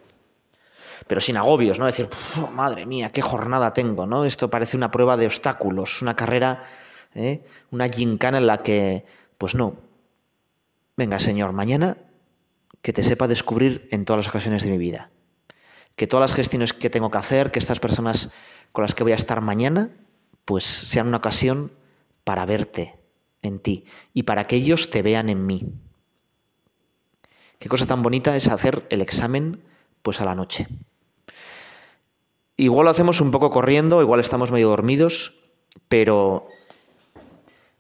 Pero 1.08 1.22
sin 1.22 1.38
agobios, 1.38 1.80
¿no? 1.80 1.86
Decir, 1.86 2.08
madre 2.54 2.86
mía, 2.86 3.12
qué 3.12 3.22
jornada 3.22 3.74
tengo, 3.74 4.06
¿no? 4.06 4.26
Esto 4.26 4.50
parece 4.50 4.78
una 4.78 4.92
prueba 4.92 5.18
de 5.18 5.26
obstáculos, 5.26 6.02
una 6.02 6.16
carrera, 6.16 6.64
¿eh? 7.16 7.44
una 7.72 7.90
gincana 7.90 8.38
en 8.38 8.48
la 8.48 8.62
que, 8.62 9.06
pues 9.38 9.56
no. 9.56 9.78
Venga, 10.96 11.20
Señor, 11.20 11.54
mañana 11.54 11.98
que 12.82 12.94
te 12.94 13.04
sepa 13.04 13.28
descubrir 13.28 13.88
en 13.92 14.06
todas 14.06 14.26
las 14.26 14.30
ocasiones 14.30 14.64
de 14.64 14.72
mi 14.72 14.78
vida. 14.78 15.10
Que 15.96 16.08
todas 16.08 16.30
las 16.30 16.36
gestiones 16.36 16.74
que 16.74 16.90
tengo 16.90 17.12
que 17.12 17.18
hacer, 17.18 17.52
que 17.52 17.60
estas 17.60 17.80
personas 17.80 18.30
con 18.72 18.84
las 18.84 18.96
que 18.96 19.04
voy 19.04 19.14
a 19.14 19.16
estar 19.16 19.42
mañana, 19.42 19.90
pues 20.46 20.64
sean 20.64 21.08
una 21.08 21.18
ocasión 21.18 21.72
para 22.24 22.46
verte 22.46 23.00
en 23.42 23.60
ti 23.60 23.86
y 24.14 24.24
para 24.24 24.48
que 24.48 24.58
ellos 24.58 24.90
te 24.90 25.02
vean 25.02 25.30
en 25.30 25.46
mí. 25.46 25.74
Qué 27.60 27.68
cosa 27.68 27.86
tan 27.86 28.02
bonita 28.02 28.38
es 28.38 28.48
hacer 28.48 28.88
el 28.90 29.02
examen 29.02 29.62
pues 30.02 30.22
a 30.22 30.26
la 30.26 30.34
noche. 30.34 30.68
Igual 32.56 32.86
lo 32.86 32.92
hacemos 32.92 33.20
un 33.20 33.32
poco 33.32 33.50
corriendo, 33.52 34.02
igual 34.02 34.22
estamos 34.22 34.52
medio 34.52 34.70
dormidos, 34.70 35.40
pero 35.90 36.48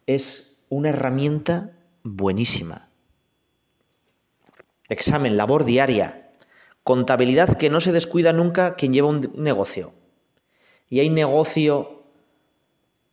es 0.05 0.65
una 0.69 0.89
herramienta 0.89 1.71
buenísima. 2.03 2.89
Examen, 4.89 5.37
labor 5.37 5.63
diaria, 5.63 6.33
contabilidad 6.83 7.57
que 7.57 7.69
no 7.69 7.79
se 7.79 7.93
descuida 7.93 8.33
nunca 8.33 8.75
quien 8.75 8.91
lleva 8.91 9.07
un 9.07 9.31
negocio. 9.35 9.93
¿Y 10.89 10.99
hay 10.99 11.09
negocio 11.09 12.03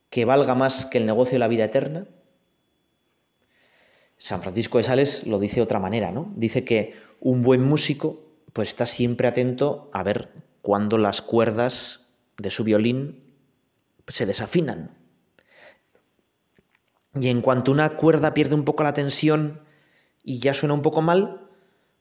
que 0.09 0.25
valga 0.25 0.55
más 0.55 0.85
que 0.85 0.97
el 0.97 1.05
negocio 1.05 1.35
de 1.35 1.39
la 1.39 1.47
vida 1.47 1.65
eterna? 1.65 2.07
San 4.17 4.41
Francisco 4.41 4.77
de 4.77 4.83
Sales 4.83 5.27
lo 5.27 5.39
dice 5.39 5.57
de 5.57 5.61
otra 5.61 5.79
manera, 5.79 6.11
¿no? 6.11 6.31
Dice 6.35 6.63
que 6.63 6.95
un 7.19 7.43
buen 7.43 7.63
músico 7.63 8.23
pues 8.53 8.69
está 8.69 8.85
siempre 8.85 9.27
atento 9.27 9.89
a 9.93 10.03
ver 10.03 10.31
cuándo 10.61 10.97
las 10.97 11.21
cuerdas 11.21 12.07
de 12.37 12.49
su 12.49 12.63
violín 12.63 13.23
se 14.07 14.25
desafinan. 14.25 14.97
Y 17.19 17.29
en 17.29 17.41
cuanto 17.41 17.71
una 17.71 17.97
cuerda 17.97 18.33
pierde 18.33 18.55
un 18.55 18.65
poco 18.65 18.83
la 18.83 18.93
tensión 18.93 19.61
y 20.23 20.39
ya 20.39 20.53
suena 20.53 20.73
un 20.73 20.81
poco 20.81 21.01
mal, 21.01 21.49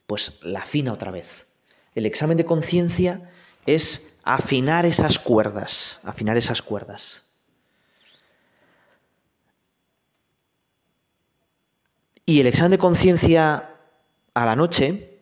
pues 0.07 0.41
la 0.43 0.61
afina 0.61 0.93
otra 0.93 1.11
vez. 1.11 1.47
El 1.95 2.07
examen 2.07 2.37
de 2.37 2.45
conciencia 2.45 3.31
es 3.67 4.19
afinar 4.23 4.87
esas 4.87 5.19
cuerdas, 5.19 6.01
afinar 6.05 6.37
esas 6.37 6.63
cuerdas. 6.63 7.26
Y 12.29 12.41
el 12.41 12.49
examen 12.49 12.73
de 12.73 12.79
conciencia 12.79 13.71
a 14.35 14.45
la 14.45 14.57
noche 14.57 15.21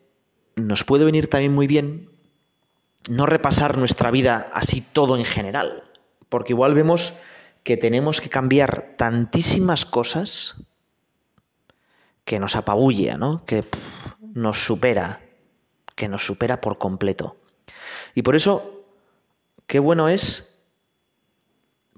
nos 0.56 0.84
puede 0.84 1.04
venir 1.04 1.28
también 1.28 1.54
muy 1.54 1.66
bien 1.66 2.10
no 3.10 3.26
repasar 3.26 3.76
nuestra 3.76 4.10
vida 4.10 4.46
así 4.54 4.80
todo 4.80 5.18
en 5.18 5.26
general, 5.26 5.84
porque 6.30 6.54
igual 6.54 6.72
vemos 6.72 7.12
que 7.62 7.76
tenemos 7.76 8.22
que 8.22 8.30
cambiar 8.30 8.94
tantísimas 8.96 9.84
cosas 9.84 10.56
que 12.24 12.40
nos 12.40 12.56
apabulla, 12.56 13.18
¿no? 13.18 13.44
que 13.44 13.64
nos 14.20 14.64
supera, 14.64 15.20
que 15.94 16.08
nos 16.08 16.24
supera 16.24 16.62
por 16.62 16.78
completo. 16.78 17.36
Y 18.14 18.22
por 18.22 18.34
eso, 18.34 18.86
qué 19.66 19.78
bueno 19.78 20.08
es 20.08 20.58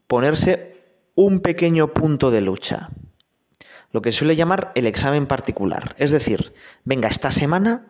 ponerse 0.08 0.82
un 1.14 1.38
pequeño 1.38 1.94
punto 1.94 2.32
de 2.32 2.40
lucha 2.40 2.90
lo 3.92 4.02
que 4.02 4.12
suele 4.12 4.36
llamar 4.36 4.72
el 4.74 4.86
examen 4.86 5.26
particular. 5.26 5.94
Es 5.98 6.10
decir, 6.10 6.54
venga, 6.84 7.08
esta 7.08 7.30
semana, 7.30 7.86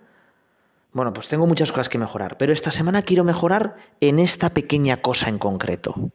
bueno, 0.93 1.13
pues 1.13 1.29
tengo 1.29 1.47
muchas 1.47 1.73
cosas 1.73 1.89
que 1.89 1.99
mejorar, 1.99 2.39
pero 2.39 2.53
esta 2.53 2.71
semana 2.71 3.03
quiero 3.03 3.25
mejorar 3.25 3.77
en 4.01 4.19
esta 4.19 4.51
pequeña 4.51 5.03
cosa 5.03 5.29
en 5.29 5.39
concreto. 5.39 6.13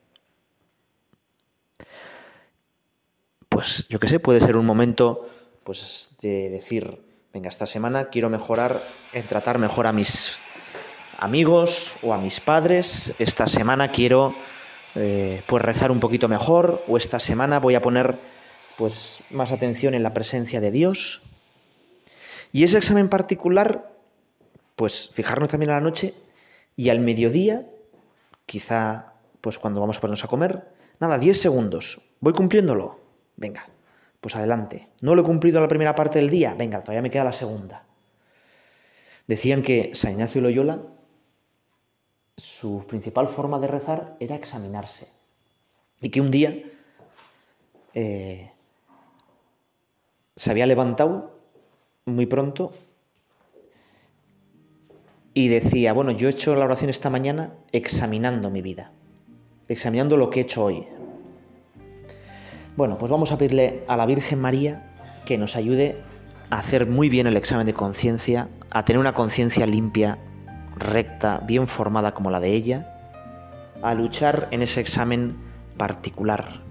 Pues 3.49 3.85
yo 3.89 3.99
qué 3.99 4.07
sé, 4.07 4.19
puede 4.19 4.39
ser 4.39 4.55
un 4.55 4.65
momento 4.65 5.27
pues 5.63 6.15
de 6.21 6.49
decir, 6.49 7.01
venga, 7.33 7.49
esta 7.49 7.67
semana 7.67 8.05
quiero 8.05 8.29
mejorar 8.29 8.81
en 9.13 9.27
tratar 9.27 9.59
mejor 9.59 9.87
a 9.87 9.93
mis 9.93 10.39
amigos 11.19 11.93
o 12.01 12.13
a 12.13 12.17
mis 12.17 12.39
padres, 12.39 13.13
esta 13.19 13.47
semana 13.47 13.89
quiero 13.89 14.33
eh, 14.95 15.43
pues 15.45 15.63
rezar 15.63 15.91
un 15.91 15.99
poquito 15.99 16.27
mejor 16.27 16.83
o 16.87 16.97
esta 16.97 17.19
semana 17.19 17.59
voy 17.59 17.75
a 17.75 17.81
poner 17.81 18.17
pues 18.77 19.19
más 19.29 19.51
atención 19.51 19.93
en 19.93 20.03
la 20.03 20.13
presencia 20.13 20.61
de 20.61 20.71
Dios. 20.71 21.23
Y 22.51 22.63
ese 22.63 22.77
examen 22.77 23.09
particular, 23.09 23.91
pues 24.75 25.09
fijarnos 25.13 25.49
también 25.49 25.71
a 25.71 25.75
la 25.75 25.81
noche 25.81 26.13
y 26.75 26.89
al 26.89 26.99
mediodía, 26.99 27.67
quizá 28.45 29.13
pues 29.39 29.57
cuando 29.57 29.81
vamos 29.81 29.97
a 29.97 30.01
ponernos 30.01 30.23
a 30.23 30.27
comer, 30.27 30.67
nada, 30.99 31.17
10 31.17 31.39
segundos, 31.39 32.01
voy 32.19 32.33
cumpliéndolo, 32.33 32.99
venga, 33.37 33.67
pues 34.19 34.35
adelante. 34.35 34.89
No 35.01 35.15
lo 35.15 35.21
he 35.21 35.25
cumplido 35.25 35.59
la 35.59 35.67
primera 35.67 35.95
parte 35.95 36.19
del 36.19 36.29
día, 36.29 36.53
venga, 36.53 36.81
todavía 36.81 37.01
me 37.01 37.09
queda 37.09 37.23
la 37.23 37.33
segunda. 37.33 37.85
Decían 39.27 39.61
que 39.61 39.91
San 39.93 40.11
Ignacio 40.11 40.41
Loyola, 40.41 40.81
su 42.37 42.85
principal 42.87 43.27
forma 43.27 43.59
de 43.59 43.67
rezar 43.67 44.15
era 44.19 44.35
examinarse. 44.35 45.07
Y 46.01 46.09
que 46.09 46.21
un 46.21 46.31
día 46.31 46.55
eh, 47.93 48.51
se 50.41 50.49
había 50.49 50.65
levantado 50.65 51.39
muy 52.05 52.25
pronto 52.25 52.73
y 55.35 55.49
decía, 55.49 55.93
bueno, 55.93 56.09
yo 56.09 56.27
he 56.27 56.31
hecho 56.31 56.55
la 56.55 56.65
oración 56.65 56.89
esta 56.89 57.11
mañana 57.11 57.53
examinando 57.71 58.49
mi 58.49 58.63
vida, 58.63 58.91
examinando 59.67 60.17
lo 60.17 60.31
que 60.31 60.39
he 60.39 60.41
hecho 60.41 60.63
hoy. 60.63 60.87
Bueno, 62.75 62.97
pues 62.97 63.11
vamos 63.11 63.31
a 63.31 63.37
pedirle 63.37 63.83
a 63.87 63.95
la 63.95 64.07
Virgen 64.07 64.41
María 64.41 64.95
que 65.25 65.37
nos 65.37 65.55
ayude 65.55 66.01
a 66.49 66.57
hacer 66.57 66.87
muy 66.87 67.07
bien 67.07 67.27
el 67.27 67.37
examen 67.37 67.67
de 67.67 67.75
conciencia, 67.75 68.49
a 68.71 68.83
tener 68.83 68.99
una 68.99 69.13
conciencia 69.13 69.67
limpia, 69.67 70.17
recta, 70.75 71.37
bien 71.45 71.67
formada 71.67 72.15
como 72.15 72.31
la 72.31 72.39
de 72.39 72.51
ella, 72.51 73.31
a 73.83 73.93
luchar 73.93 74.47
en 74.49 74.63
ese 74.63 74.81
examen 74.81 75.37
particular. 75.77 76.70